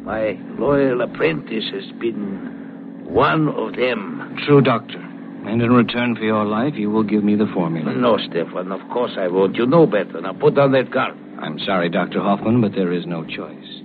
my 0.07 0.39
loyal 0.57 1.03
apprentice 1.03 1.65
has 1.73 1.85
been 2.01 3.03
one 3.05 3.49
of 3.49 3.75
them. 3.75 4.39
True, 4.47 4.63
Doctor. 4.63 5.01
And 5.47 5.61
in 5.61 5.73
return 5.73 6.15
for 6.15 6.23
your 6.23 6.45
life, 6.45 6.75
you 6.77 6.91
will 6.91 7.03
give 7.03 7.25
me 7.25 7.35
the 7.35 7.51
formula. 7.53 7.93
No, 7.93 8.17
Stefan, 8.17 8.71
of 8.71 8.81
course 8.93 9.13
I 9.19 9.27
won't. 9.27 9.57
You 9.57 9.67
know 9.67 9.85
better. 9.85 10.21
Now 10.21 10.33
put 10.33 10.55
down 10.55 10.73
that 10.73 10.93
gun. 10.93 11.39
I'm 11.43 11.59
sorry, 11.59 11.89
Dr. 11.89 12.21
Hoffman, 12.21 12.61
but 12.61 12.73
there 12.73 12.93
is 12.93 13.05
no 13.05 13.25
choice. 13.25 13.83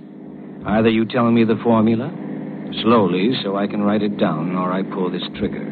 Either 0.64 0.88
you 0.88 1.04
tell 1.04 1.28
me 1.30 1.44
the 1.44 1.58
formula, 1.62 2.10
slowly, 2.82 3.32
so 3.42 3.56
I 3.56 3.66
can 3.66 3.82
write 3.82 4.02
it 4.02 4.16
down, 4.16 4.54
or 4.54 4.72
I 4.72 4.82
pull 4.82 5.10
this 5.10 5.26
trigger. 5.36 5.66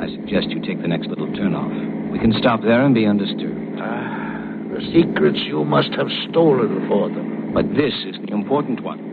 I 0.00 0.06
suggest 0.06 0.50
you 0.50 0.60
take 0.60 0.80
the 0.80 0.88
next 0.88 1.08
little 1.08 1.32
turn 1.34 1.54
off. 1.54 1.72
We 2.12 2.20
can 2.20 2.32
stop 2.38 2.62
there 2.62 2.84
and 2.84 2.94
be 2.94 3.04
undisturbed. 3.04 3.80
Ah, 3.80 4.54
the 4.70 4.80
secrets 4.92 5.40
you 5.48 5.64
must 5.64 5.90
have 5.94 6.08
stolen 6.30 6.86
for 6.88 7.08
them. 7.08 7.52
But 7.52 7.74
this 7.74 7.94
is 8.06 8.16
the 8.24 8.32
important 8.32 8.84
one. 8.84 9.07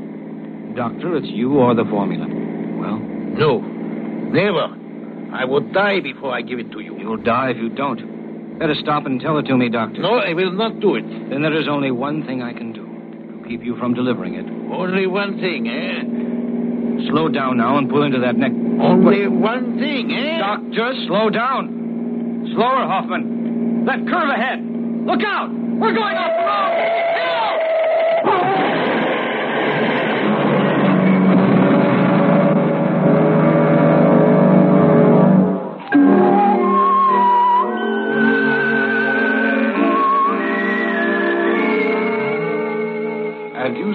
Doctor, 0.75 1.15
it's 1.15 1.27
you 1.27 1.53
or 1.57 1.73
the 1.73 1.85
formula. 1.85 2.27
Well, 2.27 2.99
No, 2.99 3.59
never. 4.31 4.67
I 5.33 5.43
would 5.45 5.73
die 5.73 5.99
before 6.01 6.31
I 6.33 6.41
give 6.41 6.59
it 6.59 6.71
to 6.71 6.79
you. 6.79 6.97
you'll 6.99 7.17
die 7.17 7.51
if 7.51 7.57
you 7.57 7.69
don't. 7.69 8.59
Better 8.59 8.75
stop 8.75 9.05
and 9.05 9.19
tell 9.19 9.37
it 9.37 9.43
to 9.47 9.57
me, 9.57 9.69
Doctor. 9.69 10.01
No, 10.01 10.15
I 10.15 10.33
will 10.33 10.51
not 10.51 10.79
do 10.79 10.95
it. 10.95 11.03
Then 11.29 11.41
there 11.41 11.55
is 11.59 11.67
only 11.67 11.91
one 11.91 12.25
thing 12.25 12.41
I 12.41 12.53
can 12.53 12.71
do 12.71 12.85
to 12.85 13.47
keep 13.47 13.63
you 13.63 13.75
from 13.77 13.93
delivering 13.93 14.35
it. 14.35 14.45
Only 14.71 15.07
one 15.07 15.39
thing, 15.39 15.67
eh? 15.67 16.03
Slow 17.09 17.27
down 17.29 17.57
now 17.57 17.77
and 17.77 17.89
pull 17.89 18.03
into 18.03 18.19
that 18.19 18.35
neck. 18.37 18.51
Only 18.51 19.27
one 19.27 19.77
thing, 19.77 20.11
eh? 20.13 20.39
Doctor, 20.39 20.93
slow 21.07 21.29
down. 21.29 22.47
Slower, 22.55 22.87
Hoffman. 22.87 23.85
That 23.85 23.99
curve 24.07 24.29
ahead. 24.29 24.59
Look 25.05 25.21
out! 25.23 25.51
We're 25.51 25.93
going 25.93 26.15
off 26.15 26.31
the 26.39 26.45
road! 26.47 27.04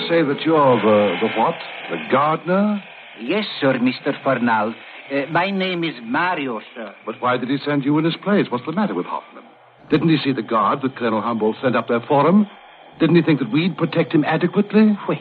Say 0.08 0.22
that 0.22 0.40
you're 0.44 0.76
the, 0.80 1.16
the 1.20 1.28
what? 1.38 1.54
The 1.90 1.96
gardener? 2.10 2.82
Yes, 3.20 3.44
sir, 3.60 3.74
Mr. 3.74 4.20
Fernald. 4.22 4.74
Uh, 5.10 5.26
my 5.30 5.50
name 5.50 5.84
is 5.84 5.94
Mario, 6.02 6.60
sir. 6.74 6.94
But 7.04 7.20
why 7.20 7.36
did 7.36 7.48
he 7.48 7.58
send 7.64 7.84
you 7.84 7.98
in 7.98 8.04
his 8.04 8.16
place? 8.22 8.46
What's 8.50 8.64
the 8.66 8.72
matter 8.72 8.94
with 8.94 9.06
Hoffman? 9.06 9.44
Didn't 9.90 10.08
he 10.08 10.18
see 10.22 10.32
the 10.32 10.42
guard 10.42 10.80
that 10.82 10.96
Colonel 10.96 11.20
Humboldt 11.20 11.56
sent 11.60 11.74
up 11.76 11.88
there 11.88 12.00
for 12.06 12.26
him? 12.26 12.46
Didn't 13.00 13.16
he 13.16 13.22
think 13.22 13.40
that 13.40 13.50
we'd 13.50 13.76
protect 13.76 14.12
him 14.14 14.24
adequately? 14.24 14.96
Well, 15.08 15.18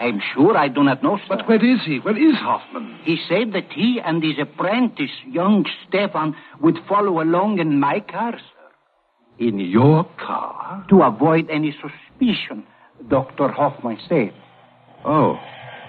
I'm 0.00 0.20
sure 0.34 0.56
I 0.56 0.68
do 0.68 0.82
not 0.82 1.02
know, 1.02 1.18
sir. 1.18 1.36
But 1.36 1.48
where 1.48 1.64
is 1.64 1.80
he? 1.84 1.98
Where 1.98 2.16
is 2.16 2.36
Hoffman? 2.36 2.98
He 3.04 3.18
said 3.28 3.52
that 3.52 3.70
he 3.72 4.00
and 4.02 4.22
his 4.22 4.38
apprentice, 4.40 5.10
young 5.26 5.66
Stefan, 5.86 6.34
would 6.60 6.78
follow 6.88 7.20
along 7.20 7.58
in 7.58 7.80
my 7.80 8.00
car, 8.00 8.32
sir. 8.32 9.44
In 9.44 9.58
your 9.60 10.04
car? 10.18 10.84
To 10.88 11.02
avoid 11.02 11.50
any 11.50 11.72
suspicion, 11.72 12.64
Dr. 13.08 13.48
Hoffman 13.48 13.98
said. 14.08 14.32
Oh. 15.04 15.38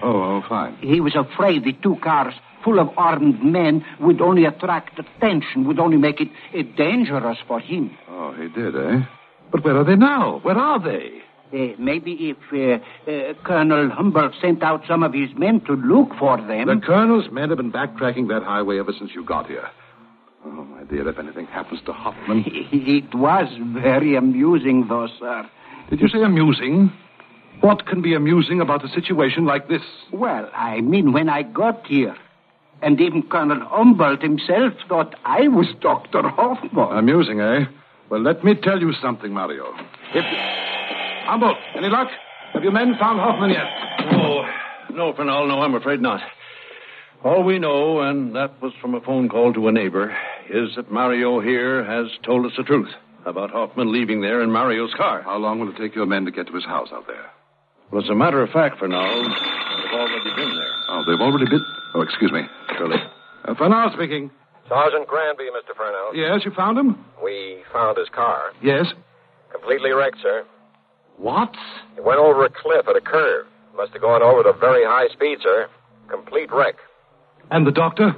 Oh, 0.02 0.22
oh, 0.22 0.42
fine. 0.48 0.76
He 0.76 1.00
was 1.00 1.14
afraid 1.14 1.64
the 1.64 1.72
two 1.72 1.96
cars 2.02 2.34
full 2.64 2.78
of 2.78 2.88
armed 2.96 3.42
men 3.42 3.84
would 4.00 4.20
only 4.20 4.44
attract 4.44 4.98
attention, 4.98 5.66
would 5.66 5.78
only 5.78 5.96
make 5.96 6.20
it 6.20 6.28
uh, 6.54 6.62
dangerous 6.76 7.38
for 7.46 7.60
him. 7.60 7.96
Oh, 8.08 8.32
he 8.32 8.48
did, 8.48 8.76
eh? 8.76 9.02
But 9.50 9.64
where 9.64 9.76
are 9.76 9.84
they 9.84 9.96
now? 9.96 10.38
Where 10.42 10.56
are 10.56 10.78
they? 10.82 11.22
Uh, 11.52 11.74
maybe 11.78 12.12
if 12.30 12.36
uh, 12.52 13.10
uh, 13.10 13.34
Colonel 13.42 13.90
Humboldt 13.90 14.34
sent 14.40 14.62
out 14.62 14.82
some 14.86 15.02
of 15.02 15.12
his 15.12 15.30
men 15.36 15.60
to 15.62 15.72
look 15.72 16.10
for 16.18 16.36
them. 16.36 16.68
The 16.68 16.80
colonel's 16.86 17.30
men 17.32 17.48
have 17.48 17.58
been 17.58 17.72
backtracking 17.72 18.28
that 18.28 18.44
highway 18.44 18.78
ever 18.78 18.92
since 18.96 19.10
you 19.14 19.24
got 19.24 19.48
here. 19.48 19.68
Oh, 20.44 20.64
my 20.64 20.84
dear, 20.84 21.08
if 21.08 21.18
anything 21.18 21.46
happens 21.46 21.80
to 21.86 21.92
Hoffman. 21.92 22.44
It 22.72 23.14
was 23.14 23.48
very 23.60 24.14
amusing, 24.14 24.86
though, 24.88 25.08
sir. 25.18 25.50
Did 25.90 26.00
you 26.00 26.08
say 26.08 26.22
amusing? 26.22 26.92
What 27.62 27.84
can 27.84 28.00
be 28.00 28.14
amusing 28.14 28.60
about 28.60 28.84
a 28.84 28.88
situation 28.88 29.44
like 29.44 29.68
this? 29.68 29.82
Well, 30.12 30.48
I 30.54 30.80
mean, 30.80 31.12
when 31.12 31.28
I 31.28 31.42
got 31.42 31.84
here, 31.84 32.14
and 32.80 32.98
even 33.00 33.24
Colonel 33.24 33.58
Humboldt 33.66 34.22
himself 34.22 34.72
thought 34.88 35.16
I 35.24 35.48
was 35.48 35.66
Dr. 35.80 36.22
Hoffman. 36.22 36.96
Amusing, 36.96 37.40
eh? 37.40 37.64
Well, 38.08 38.22
let 38.22 38.44
me 38.44 38.54
tell 38.54 38.80
you 38.80 38.92
something, 39.02 39.32
Mario. 39.32 39.64
If. 40.14 40.24
Humboldt, 41.26 41.58
any 41.76 41.88
luck? 41.88 42.08
Have 42.52 42.62
your 42.62 42.72
men 42.72 42.94
found 42.98 43.18
Hoffman 43.18 43.50
yet? 43.50 44.12
No, 44.12 44.44
no, 44.94 45.12
Fernald, 45.12 45.48
no, 45.48 45.60
I'm 45.60 45.74
afraid 45.74 46.00
not. 46.00 46.20
All 47.24 47.42
we 47.42 47.58
know, 47.58 48.00
and 48.00 48.34
that 48.36 48.62
was 48.62 48.72
from 48.80 48.94
a 48.94 49.00
phone 49.00 49.28
call 49.28 49.52
to 49.52 49.66
a 49.66 49.72
neighbor, 49.72 50.16
is 50.48 50.76
that 50.76 50.90
Mario 50.90 51.40
here 51.40 51.84
has 51.84 52.06
told 52.24 52.46
us 52.46 52.52
the 52.56 52.62
truth 52.62 52.88
about 53.26 53.50
Hoffman 53.50 53.92
leaving 53.92 54.20
there 54.20 54.42
in 54.42 54.50
Mario's 54.50 54.92
car. 54.96 55.22
How 55.22 55.36
long 55.36 55.60
will 55.60 55.68
it 55.68 55.76
take 55.76 55.94
your 55.94 56.06
men 56.06 56.24
to 56.24 56.30
get 56.30 56.46
to 56.46 56.52
his 56.54 56.64
house 56.64 56.88
out 56.92 57.06
there? 57.06 57.30
Well, 57.90 58.02
as 58.02 58.08
a 58.08 58.14
matter 58.14 58.42
of 58.42 58.50
fact, 58.50 58.78
Fernald, 58.78 59.26
have 59.26 59.92
already 59.92 60.30
been 60.36 60.54
there. 60.56 60.74
Oh, 60.88 61.02
they've 61.06 61.20
already 61.20 61.46
been. 61.50 61.64
Oh, 61.94 62.02
excuse 62.02 62.30
me. 62.32 62.42
Shirley. 62.76 62.98
Uh, 63.44 63.54
Fernald 63.54 63.92
speaking. 63.94 64.30
Sergeant 64.68 65.08
Granby, 65.08 65.44
Mr. 65.50 65.74
Fernald. 65.76 66.14
Yes, 66.14 66.44
you 66.44 66.52
found 66.52 66.78
him? 66.78 67.04
We 67.22 67.62
found 67.72 67.98
his 67.98 68.08
car. 68.08 68.52
Yes. 68.62 68.86
Completely 69.50 69.90
wrecked, 69.90 70.18
sir. 70.22 70.44
What? 71.16 71.54
He 71.96 72.00
went 72.00 72.20
over 72.20 72.44
a 72.44 72.50
cliff 72.50 72.86
at 72.88 72.96
a 72.96 73.00
curve. 73.00 73.46
Must 73.76 73.92
have 73.92 74.02
gone 74.02 74.22
over 74.22 74.40
at 74.40 74.46
a 74.46 74.58
very 74.58 74.84
high 74.84 75.08
speed, 75.12 75.38
sir. 75.42 75.68
Complete 76.08 76.52
wreck. 76.52 76.76
And 77.50 77.66
the 77.66 77.72
doctor? 77.72 78.14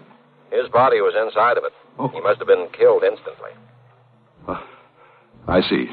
His 0.51 0.69
body 0.69 1.01
was 1.01 1.15
inside 1.17 1.57
of 1.57 1.65
it. 1.65 1.73
Oh. 1.99 2.09
He 2.09 2.21
must 2.21 2.39
have 2.39 2.49
been 2.49 2.69
killed 2.77 3.03
instantly. 3.03 3.51
I 5.49 5.61
see. 5.61 5.87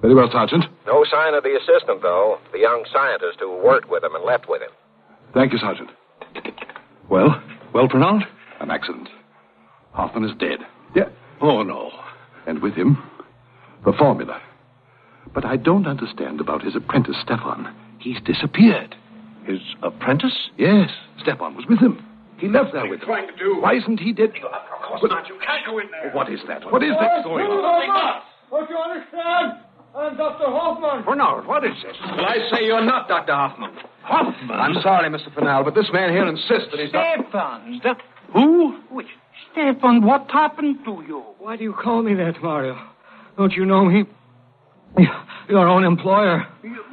Very 0.00 0.14
well, 0.14 0.28
Sergeant. 0.30 0.64
No 0.86 1.04
sign 1.10 1.34
of 1.34 1.42
the 1.42 1.56
assistant, 1.56 2.02
though. 2.02 2.38
The 2.52 2.58
young 2.58 2.84
scientist 2.92 3.38
who 3.40 3.56
worked 3.56 3.88
with 3.88 4.04
him 4.04 4.14
and 4.14 4.24
left 4.24 4.48
with 4.48 4.60
him. 4.60 4.70
Thank 5.32 5.52
you, 5.52 5.58
Sergeant. 5.58 5.90
Well? 7.08 7.42
Well, 7.72 7.88
Fernald? 7.88 8.22
An 8.60 8.70
accident. 8.70 9.08
Hoffman 9.92 10.24
is 10.24 10.36
dead. 10.38 10.58
Yeah. 10.94 11.08
Oh, 11.40 11.62
no. 11.62 11.90
And 12.46 12.60
with 12.60 12.74
him, 12.74 13.02
the 13.84 13.92
formula. 13.92 14.40
But 15.32 15.44
I 15.44 15.56
don't 15.56 15.86
understand 15.86 16.40
about 16.40 16.62
his 16.62 16.76
apprentice, 16.76 17.16
Stefan. 17.22 17.74
He's 17.98 18.20
disappeared. 18.24 18.94
His 19.44 19.60
apprentice? 19.82 20.50
Yes, 20.58 20.90
Stefan 21.22 21.56
was 21.56 21.64
with 21.68 21.78
him. 21.80 22.04
He 22.44 22.50
left 22.52 22.76
there 22.76 22.84
with 22.84 23.00
him. 23.00 23.06
trying 23.08 23.26
to 23.26 23.36
do? 23.40 23.56
Why 23.56 23.72
isn't 23.80 23.98
he 23.98 24.12
dead? 24.12 24.36
Of 24.36 24.82
course 24.84 25.00
not. 25.08 25.26
You 25.28 25.40
can't 25.40 25.64
go 25.64 25.78
in 25.78 25.88
there. 25.90 26.12
What 26.12 26.30
is 26.30 26.40
that? 26.46 26.60
What 26.70 26.82
is 26.84 26.92
that 27.00 27.24
going 27.24 27.46
on? 27.46 28.20
Don't 28.50 28.68
you 28.68 28.76
understand? 28.76 29.64
I'm 29.96 30.16
Dr. 30.18 30.44
Hoffman. 30.52 31.06
Oh, 31.08 31.10
Fernald, 31.10 31.46
what 31.46 31.64
is 31.64 31.72
this? 31.82 31.96
Well, 32.04 32.26
I 32.26 32.36
say 32.52 32.66
you're 32.66 32.84
not 32.84 33.08
Dr. 33.08 33.32
Hoffman. 33.32 33.70
Hoffman? 34.02 34.50
I'm 34.50 34.74
sorry, 34.82 35.08
Mr. 35.08 35.32
Fernald, 35.32 35.64
but 35.64 35.74
this 35.74 35.88
man 35.90 36.10
here 36.10 36.28
insists 36.28 36.68
that 36.70 36.80
he's 36.80 36.92
not. 36.92 37.16
Stefan, 37.16 37.80
Stefan. 37.80 38.04
Who? 38.34 38.78
Wait, 38.90 39.06
Stefan, 39.52 40.04
what 40.04 40.30
happened 40.30 40.84
to 40.84 41.02
you? 41.08 41.22
Why 41.38 41.56
do 41.56 41.62
you 41.62 41.72
call 41.72 42.02
me 42.02 42.12
that, 42.14 42.42
Mario? 42.42 42.76
Don't 43.38 43.52
you 43.52 43.64
know 43.64 43.86
me? 43.86 44.04
Your 45.48 45.68
own 45.68 45.84
employer. 45.84 46.46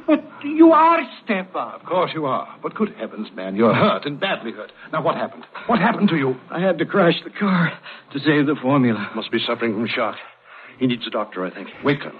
But 0.06 0.24
you 0.44 0.72
are 0.72 1.00
Stefan. 1.24 1.74
Of 1.74 1.84
course 1.84 2.10
you 2.14 2.26
are. 2.26 2.48
But 2.62 2.74
good 2.74 2.94
heavens, 2.98 3.28
man, 3.34 3.56
you're 3.56 3.72
hurt 3.72 4.04
and 4.04 4.20
badly 4.20 4.52
hurt. 4.52 4.72
Now, 4.92 5.02
what 5.02 5.16
happened? 5.16 5.44
What 5.66 5.78
happened 5.78 6.08
to 6.08 6.16
you? 6.16 6.36
I 6.50 6.60
had 6.60 6.78
to 6.78 6.84
crash 6.84 7.14
the 7.24 7.30
car 7.30 7.72
to 8.12 8.18
save 8.18 8.46
the 8.46 8.56
formula. 8.60 9.10
Must 9.14 9.30
be 9.30 9.38
suffering 9.46 9.72
from 9.72 9.86
shock. 9.86 10.16
He 10.78 10.86
needs 10.86 11.06
a 11.06 11.10
doctor, 11.10 11.46
I 11.46 11.54
think. 11.54 11.68
Wait, 11.84 12.00
Colonel. 12.00 12.18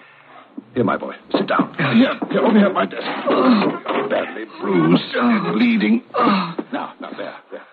Here, 0.75 0.85
my 0.85 0.97
boy. 0.97 1.15
Sit 1.33 1.49
down. 1.49 1.75
Here, 1.77 2.19
here, 2.31 2.41
over 2.41 2.59
here 2.59 2.67
at 2.69 2.75
my 2.75 2.87
desk. 2.87 3.03
Oh, 3.29 4.07
badly 4.09 4.45
bruised 4.61 5.15
and 5.15 5.55
bleeding. 5.55 6.03
Now, 6.15 6.95
now, 7.01 7.11
there, 7.17 7.35
there. 7.51 7.67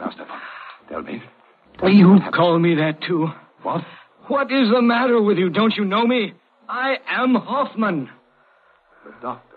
Now, 0.00 0.10
Stefan, 0.10 0.40
tell 0.88 1.02
me. 1.02 1.22
You 1.82 2.20
call 2.32 2.58
me 2.58 2.74
that, 2.76 3.02
too. 3.06 3.28
What? 3.62 3.82
What 4.28 4.52
is 4.52 4.70
the 4.72 4.82
matter 4.82 5.20
with 5.20 5.38
you? 5.38 5.50
Don't 5.50 5.74
you 5.76 5.84
know 5.84 6.06
me? 6.06 6.34
I 6.72 6.96
am 7.06 7.34
Hoffman. 7.34 8.08
The 9.04 9.12
doctor. 9.20 9.56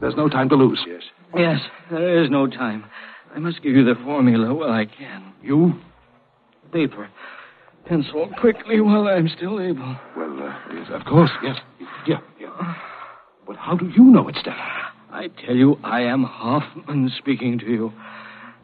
There's 0.00 0.16
no 0.16 0.28
time 0.28 0.48
to 0.48 0.56
lose. 0.56 0.84
Yes. 0.84 1.02
Yes, 1.36 1.60
there 1.92 2.24
is 2.24 2.28
no 2.28 2.48
time. 2.48 2.84
I 3.32 3.38
must 3.38 3.62
give 3.62 3.76
you 3.76 3.84
the 3.84 3.94
formula 4.02 4.52
while 4.52 4.72
I 4.72 4.86
can. 4.86 5.32
You? 5.44 5.74
Paper. 6.72 7.08
Pencil 7.86 8.28
quickly 8.40 8.80
while 8.80 9.06
I'm 9.06 9.28
still 9.28 9.60
able. 9.60 9.96
Well, 10.16 10.42
uh, 10.42 10.58
yes, 10.74 10.88
of 10.90 11.04
course, 11.04 11.30
yes. 11.44 11.54
Yeah, 12.04 12.18
yeah. 12.40 12.74
But 13.46 13.54
how 13.54 13.76
do 13.76 13.86
you 13.86 14.02
know 14.02 14.26
it's 14.26 14.40
Stefan? 14.40 14.58
I 15.12 15.28
tell 15.46 15.54
you, 15.54 15.78
I 15.84 16.00
am 16.00 16.24
Hoffman 16.24 17.12
speaking 17.16 17.60
to 17.60 17.66
you. 17.66 17.92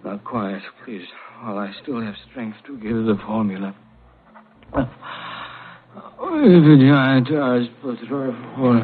Now, 0.05 0.19
quiet, 0.19 0.63
please, 0.85 1.07
while 1.41 1.57
I 1.57 1.73
still 1.81 2.01
have 2.01 2.17
strength 2.29 2.57
to 2.67 2.77
give 2.79 3.05
the 3.05 3.17
formula. 3.25 3.77
Uh, 4.73 4.87
the 6.41 6.77
giant 6.81 7.29
Rs 7.31 7.69
plus 7.81 7.99
for 8.57 8.75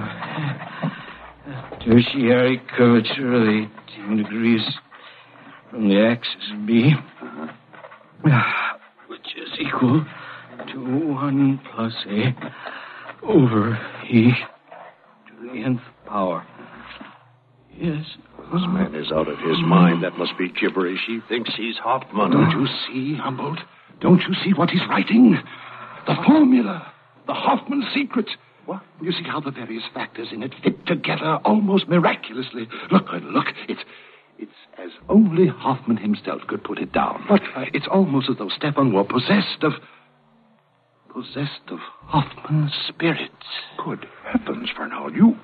tertiary 1.84 2.60
curvature 2.76 3.34
of 3.34 3.42
18 4.06 4.16
degrees 4.18 4.62
from 5.70 5.88
the 5.88 5.98
axis 6.00 6.52
B, 6.66 6.92
which 9.08 9.26
is 9.36 9.48
equal 9.60 10.04
to 10.72 10.78
1 10.78 11.60
plus 11.74 11.94
A 12.08 12.34
over 13.26 13.78
E 14.10 14.32
to 15.28 15.32
the 15.42 15.64
nth 15.64 15.82
power. 16.06 16.46
Yes. 17.76 18.04
This 18.52 18.62
man 18.66 18.94
is 18.94 19.12
out 19.12 19.28
of 19.28 19.38
his 19.38 19.58
mind. 19.62 20.02
That 20.02 20.16
must 20.16 20.32
be 20.38 20.48
gibberish. 20.48 21.00
He 21.06 21.20
thinks 21.28 21.54
he's 21.56 21.76
Hoffman. 21.76 22.30
Don't 22.30 22.50
you 22.50 22.66
see, 22.86 23.14
Humboldt? 23.14 23.58
Don't 24.00 24.22
you 24.22 24.34
see 24.42 24.52
what 24.54 24.70
he's 24.70 24.80
writing? 24.88 25.38
The 26.06 26.14
formula. 26.26 26.92
The 27.28 27.34
Hoffman 27.34 27.86
secret. 27.94 28.30
What? 28.64 28.82
You 29.00 29.12
see 29.12 29.22
how 29.22 29.38
the 29.38 29.50
various 29.50 29.84
factors 29.94 30.28
in 30.32 30.42
it 30.42 30.54
fit 30.64 30.86
together 30.86 31.36
almost 31.44 31.86
miraculously. 31.86 32.66
Look, 32.90 33.06
look. 33.22 33.46
It's 33.68 33.82
it's 34.38 34.52
as 34.78 34.90
only 35.08 35.46
Hoffman 35.46 35.98
himself 35.98 36.42
could 36.48 36.64
put 36.64 36.78
it 36.78 36.92
down. 36.92 37.24
But 37.28 37.42
it's 37.74 37.86
almost 37.90 38.30
as 38.30 38.36
though 38.38 38.48
Stefan 38.48 38.92
were 38.92 39.04
possessed 39.04 39.62
of 39.62 39.74
possessed 41.12 41.68
of 41.68 41.78
Hoffman's 42.06 42.72
spirit. 42.88 43.30
Good 43.84 44.06
heavens, 44.24 44.70
Fernald. 44.74 45.14
You. 45.14 45.36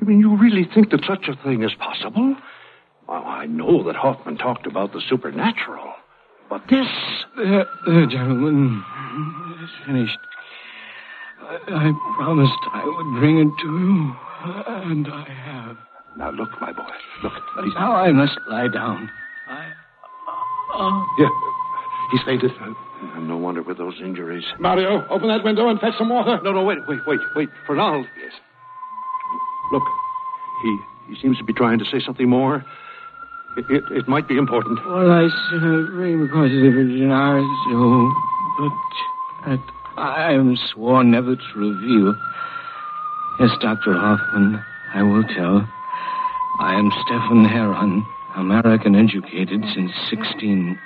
You 0.00 0.06
mean 0.06 0.20
you 0.20 0.36
really 0.36 0.68
think 0.72 0.90
that 0.90 1.04
such 1.06 1.28
a 1.28 1.42
thing 1.42 1.62
is 1.62 1.72
possible? 1.74 2.36
Well, 3.08 3.24
I 3.24 3.46
know 3.46 3.82
that 3.84 3.96
Hoffman 3.96 4.36
talked 4.36 4.66
about 4.66 4.92
the 4.92 5.02
supernatural. 5.08 5.94
But 6.48 6.62
this. 6.68 6.86
The, 7.36 7.64
the 7.86 8.06
gentleman 8.10 8.84
is 9.62 9.70
finished. 9.86 10.18
I, 11.42 11.58
I 11.68 12.14
promised 12.16 12.52
I 12.72 12.84
would 12.84 13.20
bring 13.20 13.38
it 13.38 13.52
to 13.62 13.68
you, 13.68 14.16
and 14.44 15.06
I 15.08 15.26
have. 15.28 15.76
Now 16.16 16.30
look, 16.30 16.50
my 16.60 16.72
boy. 16.72 16.82
Look. 17.22 17.32
But 17.56 17.64
He's, 17.64 17.74
now 17.74 17.92
I 17.92 18.12
must 18.12 18.38
lie 18.48 18.68
down. 18.68 19.10
I. 19.48 19.70
Oh. 20.74 21.06
Here. 21.16 21.30
He's 22.12 22.20
fainted. 22.24 22.50
No 23.18 23.36
wonder 23.36 23.62
with 23.62 23.78
those 23.78 23.94
injuries. 24.00 24.44
Mario, 24.58 25.06
open 25.08 25.28
that 25.28 25.42
window 25.42 25.68
and 25.68 25.80
fetch 25.80 25.94
some 25.98 26.08
water. 26.08 26.38
No, 26.42 26.52
no, 26.52 26.62
wait, 26.64 26.78
wait, 26.86 27.00
wait, 27.06 27.20
wait. 27.34 27.48
Fernald. 27.66 28.06
Yes. 28.22 28.32
Look, 29.72 29.82
he 30.62 30.78
he 31.08 31.20
seems 31.20 31.38
to 31.38 31.44
be 31.44 31.52
trying 31.52 31.78
to 31.78 31.84
say 31.86 32.00
something 32.04 32.28
more. 32.28 32.64
It, 33.56 33.64
it, 33.70 33.84
it 33.90 34.08
might 34.08 34.28
be 34.28 34.36
important. 34.36 34.78
Well, 34.86 35.10
I 35.10 35.28
should 35.50 35.92
bring 35.92 36.24
because 36.24 36.52
of 36.52 36.62
the 36.62 36.70
Virgin 36.70 37.10
Isles, 37.10 37.58
so, 37.68 38.12
but 38.58 38.72
that 39.50 39.60
I 39.96 40.32
am 40.32 40.56
sworn 40.56 41.10
never 41.10 41.36
to 41.36 41.54
reveal. 41.54 42.14
Yes, 43.40 43.50
Dr. 43.60 43.92
Hoffman, 43.94 44.62
I 44.94 45.02
will 45.02 45.24
tell. 45.24 45.68
I 46.60 46.74
am 46.78 46.90
Stefan 47.04 47.44
Heron, 47.44 48.04
American 48.36 48.94
educated 48.94 49.62
since 49.74 49.92
16. 50.10 50.78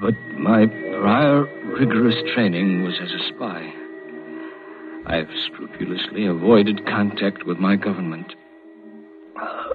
But 0.00 0.14
my 0.38 0.66
prior 0.66 1.44
rigorous 1.78 2.16
training 2.34 2.82
was 2.82 2.94
as 3.02 3.10
a 3.12 3.34
spy. 3.34 3.72
I've 5.06 5.30
scrupulously 5.46 6.26
avoided 6.26 6.86
contact 6.86 7.46
with 7.46 7.58
my 7.58 7.76
government. 7.76 8.34
Uh, 9.40 9.74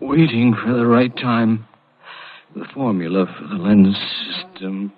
waiting 0.00 0.54
for 0.54 0.72
the 0.72 0.86
right 0.86 1.14
time. 1.16 1.66
The 2.56 2.66
formula 2.74 3.26
for 3.26 3.46
the 3.46 3.62
lens 3.62 3.96
system. 4.26 4.92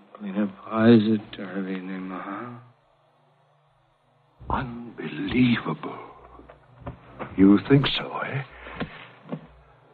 Unbelievable. 4.50 5.98
You 7.36 7.58
think 7.68 7.86
so, 7.98 8.18
eh? 8.18 8.42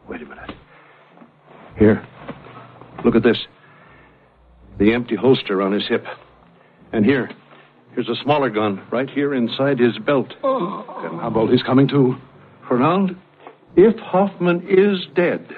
Wait 0.09 0.21
a 0.21 0.27
minute. 0.27 0.51
Here. 1.79 2.07
Look 3.05 3.14
at 3.14 3.23
this. 3.23 3.38
The 4.79 4.93
empty 4.93 5.17
holster 5.17 5.62
on 5.62 5.73
his 5.73 5.87
hip. 5.88 6.05
And 6.93 7.05
here. 7.05 7.31
Here's 7.95 8.09
a 8.09 8.23
smaller 8.23 8.51
gun 8.51 8.83
right 8.93 9.09
here 9.09 9.35
inside 9.35 9.79
his 9.79 9.99
belt. 9.99 10.35
And 11.05 11.21
how 11.21 11.29
about 11.29 11.53
is 11.53 11.62
coming 11.62 11.88
too. 11.88 12.17
Fernald, 12.69 13.17
if 13.77 13.99
Hoffman 13.99 14.67
is 14.69 15.07
dead, 15.14 15.49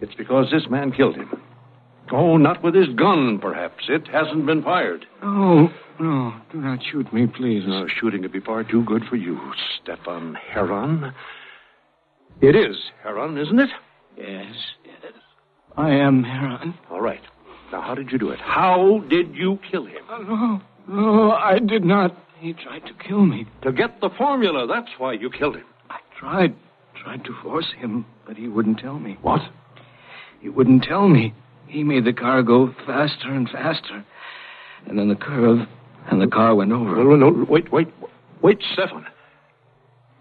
it's 0.00 0.14
because 0.14 0.50
this 0.52 0.68
man 0.70 0.92
killed 0.92 1.16
him. 1.16 1.42
Oh, 2.12 2.36
not 2.36 2.62
with 2.62 2.74
his 2.74 2.88
gun, 2.94 3.38
perhaps. 3.40 3.84
It 3.88 4.06
hasn't 4.08 4.46
been 4.46 4.62
fired. 4.62 5.06
Oh, 5.22 5.68
no. 5.98 6.34
Do 6.52 6.58
not 6.58 6.78
shoot 6.90 7.12
me, 7.12 7.26
please. 7.26 7.64
No, 7.66 7.86
shooting 7.88 8.22
would 8.22 8.32
be 8.32 8.40
far 8.40 8.62
too 8.64 8.84
good 8.84 9.04
for 9.08 9.16
you, 9.16 9.38
Stefan 9.82 10.34
Heron. 10.34 11.12
It 12.40 12.54
is 12.54 12.76
Heron, 13.02 13.38
isn't 13.38 13.58
it? 13.58 13.70
Yes, 14.16 14.54
yes. 14.84 15.12
I 15.76 15.90
am 15.90 16.22
Heron. 16.22 16.74
All 16.90 17.00
right. 17.00 17.22
Now, 17.72 17.80
how 17.80 17.94
did 17.94 18.12
you 18.12 18.18
do 18.18 18.30
it? 18.30 18.38
How 18.40 19.02
did 19.08 19.34
you 19.34 19.58
kill 19.70 19.86
him? 19.86 20.04
Uh, 20.08 20.18
no, 20.18 20.60
no, 20.88 21.32
I 21.32 21.58
did 21.58 21.84
not. 21.84 22.16
He 22.38 22.52
tried 22.52 22.86
to 22.86 22.92
kill 23.06 23.24
me. 23.24 23.46
To 23.62 23.72
get 23.72 24.00
the 24.00 24.10
formula. 24.16 24.66
That's 24.66 24.90
why 24.98 25.14
you 25.14 25.30
killed 25.30 25.56
him. 25.56 25.64
I 25.90 25.98
tried, 26.18 26.54
tried 27.02 27.24
to 27.24 27.34
force 27.42 27.72
him, 27.76 28.06
but 28.26 28.36
he 28.36 28.46
wouldn't 28.46 28.78
tell 28.78 28.98
me. 28.98 29.18
What? 29.22 29.40
He 30.40 30.48
wouldn't 30.48 30.84
tell 30.84 31.08
me. 31.08 31.34
He 31.68 31.82
made 31.82 32.04
the 32.04 32.12
car 32.12 32.42
go 32.42 32.74
faster 32.86 33.28
and 33.28 33.48
faster. 33.48 34.04
And 34.86 34.98
then 34.98 35.08
the 35.08 35.16
curve, 35.16 35.66
and 36.10 36.20
the 36.20 36.28
car 36.28 36.54
went 36.54 36.72
over. 36.72 36.96
No, 36.96 37.02
no, 37.02 37.30
no. 37.30 37.46
Wait, 37.48 37.72
wait. 37.72 37.88
Wait, 38.42 38.58
Stefan. 38.72 39.06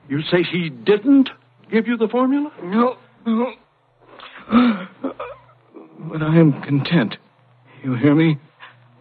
You 0.10 0.22
say 0.22 0.44
he 0.44 0.70
didn't 0.70 1.30
give 1.72 1.88
you 1.88 1.98
the 1.98 2.08
formula? 2.08 2.52
No, 2.64 2.98
no. 3.26 3.54
But 6.00 6.22
I 6.22 6.38
am 6.38 6.62
content. 6.62 7.18
You 7.84 7.96
hear 7.96 8.16
me? 8.16 8.40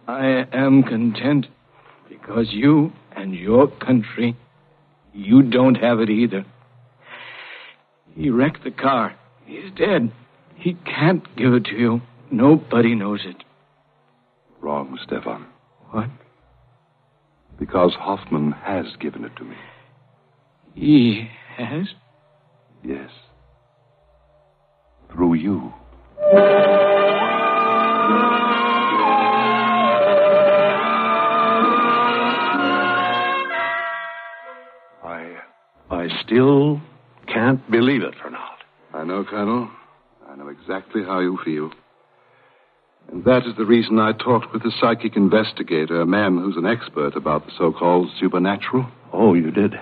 I 0.07 0.45
am 0.51 0.83
content 0.83 1.47
because 2.09 2.47
you 2.51 2.91
and 3.15 3.33
your 3.33 3.67
country, 3.67 4.35
you 5.13 5.41
don't 5.41 5.75
have 5.75 5.99
it 5.99 6.09
either. 6.09 6.45
He 8.15 8.29
wrecked 8.29 8.63
the 8.63 8.71
car. 8.71 9.15
He's 9.45 9.71
dead. 9.75 10.11
He 10.55 10.73
can't 10.85 11.23
give 11.35 11.53
it 11.53 11.65
to 11.65 11.75
you. 11.75 12.01
Nobody 12.35 12.95
knows 12.95 13.21
it. 13.23 13.45
Wrong, 14.59 14.99
Stefan. 15.01 15.45
What? 15.91 16.09
Because 17.57 17.93
Hoffman 17.97 18.51
has 18.51 18.87
given 18.99 19.23
it 19.23 19.33
to 19.37 19.45
me. 19.45 19.55
He 20.73 21.29
has? 21.55 21.87
Yes. 22.83 23.09
Through 25.13 25.35
you. 25.35 25.73
I. 35.05 35.37
I 35.89 36.09
still 36.21 36.81
can't 37.27 37.71
believe 37.71 38.01
it, 38.01 38.13
Fernald. 38.21 38.41
I 38.93 39.05
know, 39.05 39.23
Colonel. 39.23 39.69
I 40.27 40.35
know 40.35 40.49
exactly 40.49 41.01
how 41.01 41.19
you 41.21 41.39
feel. 41.45 41.71
And 43.11 43.23
that 43.25 43.45
is 43.45 43.55
the 43.57 43.65
reason 43.65 43.99
I 43.99 44.13
talked 44.13 44.51
with 44.51 44.63
the 44.63 44.73
psychic 44.79 45.15
investigator, 45.15 46.01
a 46.01 46.05
man 46.05 46.37
who's 46.37 46.57
an 46.57 46.65
expert 46.65 47.15
about 47.15 47.45
the 47.45 47.51
so 47.57 47.71
called 47.71 48.09
supernatural. 48.19 48.87
Oh, 49.13 49.33
you 49.33 49.51
did? 49.51 49.75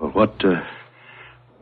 Well, 0.00 0.10
what, 0.12 0.44
uh, 0.44 0.62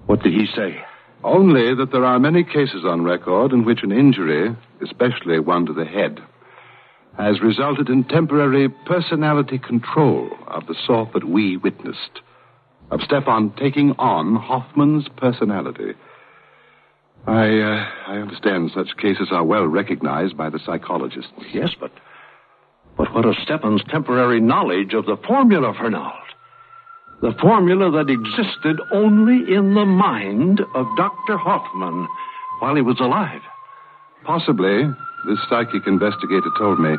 what 0.07 0.23
did 0.23 0.35
he 0.35 0.47
say? 0.55 0.83
Only 1.25 1.75
that 1.75 1.91
there 1.91 2.05
are 2.05 2.19
many 2.19 2.45
cases 2.45 2.85
on 2.85 3.03
record 3.03 3.53
in 3.53 3.65
which 3.65 3.83
an 3.83 3.93
injury, 3.93 4.55
especially 4.83 5.41
one 5.41 5.67
to 5.67 5.73
the 5.73 5.85
head, 5.85 6.21
has 7.17 7.41
resulted 7.41 7.89
in 7.89 8.05
temporary 8.05 8.69
personality 8.69 9.59
control 9.59 10.31
of 10.49 10.67
the 10.67 10.77
sort 10.87 11.13
that 11.15 11.25
we 11.25 11.57
witnessed. 11.57 12.21
Of 12.91 13.01
Stefan 13.01 13.53
taking 13.59 13.93
on 13.99 14.37
Hoffman's 14.37 15.09
personality. 15.17 15.95
I, 17.27 17.59
uh, 17.59 17.89
I 18.07 18.19
understand 18.19 18.71
such 18.75 18.97
cases 18.99 19.29
are 19.33 19.45
well 19.45 19.67
recognized 19.67 20.37
by 20.37 20.49
the 20.51 20.61
psychologists. 20.65 21.33
Yes, 21.53 21.71
but. 21.79 21.91
But 22.97 23.13
what 23.15 23.27
of 23.27 23.35
Stefan's 23.43 23.83
temporary 23.91 24.41
knowledge 24.41 24.95
of 24.95 25.05
the 25.05 25.19
formula, 25.27 25.75
Fernald? 25.75 26.13
The 27.21 27.35
formula 27.41 27.91
that 27.91 28.11
existed 28.11 28.81
only 28.93 29.55
in 29.55 29.75
the 29.75 29.85
mind 29.85 30.61
of 30.75 30.87
Dr. 30.97 31.37
Hoffman 31.37 32.09
while 32.61 32.75
he 32.75 32.83
was 32.83 33.01
alive. 33.01 33.43
Possibly, 34.25 34.85
this 35.29 35.39
psychic 35.49 35.87
investigator 35.87 36.51
told 36.59 36.79
me, 36.79 36.97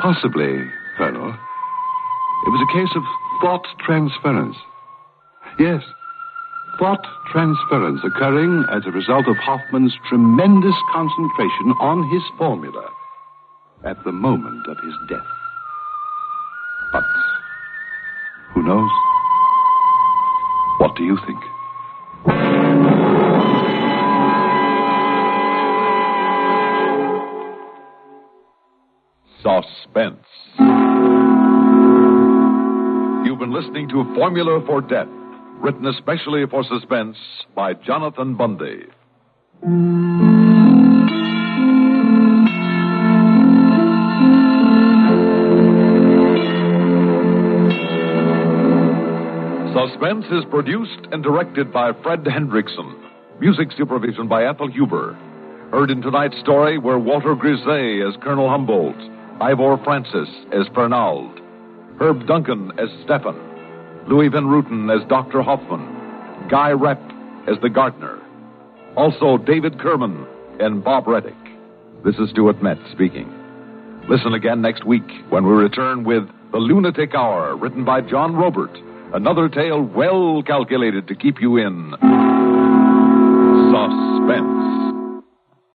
possibly, 0.00 0.64
Colonel, 0.96 1.28
it 1.28 2.50
was 2.50 2.68
a 2.68 2.72
case 2.72 2.96
of 2.96 3.02
thought 3.40 3.66
transference. 3.84 4.56
Yes, 5.58 5.82
thought 6.78 7.04
transference 7.32 8.00
occurring 8.04 8.64
as 8.70 8.82
a 8.86 8.90
result 8.90 9.26
of 9.28 9.36
Hoffman's 9.36 9.94
tremendous 10.08 10.74
concentration 10.92 11.72
on 11.80 12.08
his 12.10 12.22
formula 12.36 12.88
at 13.84 14.02
the 14.04 14.12
moment 14.12 14.66
of 14.66 14.76
his 14.78 14.94
death. 15.08 15.26
But 16.92 17.04
who 18.54 18.62
knows? 18.62 18.90
What 20.78 20.96
do 20.96 21.04
you 21.04 21.18
think? 21.26 21.38
Suspense. 29.42 30.26
You've 33.24 33.38
been 33.38 33.52
listening 33.52 33.88
to 33.90 34.04
Formula 34.14 34.62
for 34.66 34.80
Death, 34.80 35.08
written 35.60 35.86
especially 35.86 36.44
for 36.50 36.64
suspense 36.64 37.16
by 37.54 37.74
Jonathan 37.74 38.36
Bundy. 38.36 38.84
Suspense 49.74 50.24
is 50.32 50.44
produced 50.50 51.06
and 51.12 51.22
directed 51.22 51.72
by 51.72 51.92
Fred 52.02 52.24
Hendrickson. 52.24 52.94
Music 53.40 53.68
supervision 53.76 54.28
by 54.28 54.44
Ethel 54.44 54.68
Huber. 54.68 55.14
Heard 55.70 55.90
in 55.90 56.00
tonight's 56.00 56.38
story 56.40 56.78
were 56.78 56.98
Walter 56.98 57.34
Greaza 57.34 58.08
as 58.08 58.16
Colonel 58.22 58.48
Humboldt, 58.48 58.96
Ivor 59.40 59.76
Francis 59.84 60.28
as 60.52 60.66
Fernald, 60.74 61.40
Herb 62.00 62.26
Duncan 62.26 62.72
as 62.78 62.88
Stefan, 63.04 63.36
Louis 64.08 64.28
Van 64.28 64.44
Rooten 64.46 64.88
as 64.94 65.06
Dr. 65.08 65.42
Hoffman, 65.42 66.48
Guy 66.48 66.70
Repp 66.70 67.02
as 67.48 67.56
the 67.60 67.68
gardener. 67.68 68.20
Also, 68.96 69.36
David 69.36 69.80
Kerman 69.80 70.26
and 70.60 70.82
Bob 70.82 71.06
Readick. 71.06 71.34
This 72.04 72.14
is 72.16 72.30
Stuart 72.30 72.62
Metz 72.62 72.80
speaking. 72.92 73.28
Listen 74.08 74.32
again 74.32 74.62
next 74.62 74.86
week 74.86 75.08
when 75.30 75.44
we 75.44 75.52
return 75.52 76.04
with 76.04 76.22
The 76.52 76.58
Lunatic 76.58 77.14
Hour, 77.14 77.56
written 77.56 77.84
by 77.84 78.00
John 78.00 78.36
Robert. 78.36 78.70
Another 79.12 79.48
tale 79.48 79.82
well 79.82 80.40
calculated 80.46 81.08
to 81.08 81.16
keep 81.16 81.40
you 81.40 81.56
in 81.56 81.90
suspense. 83.72 84.85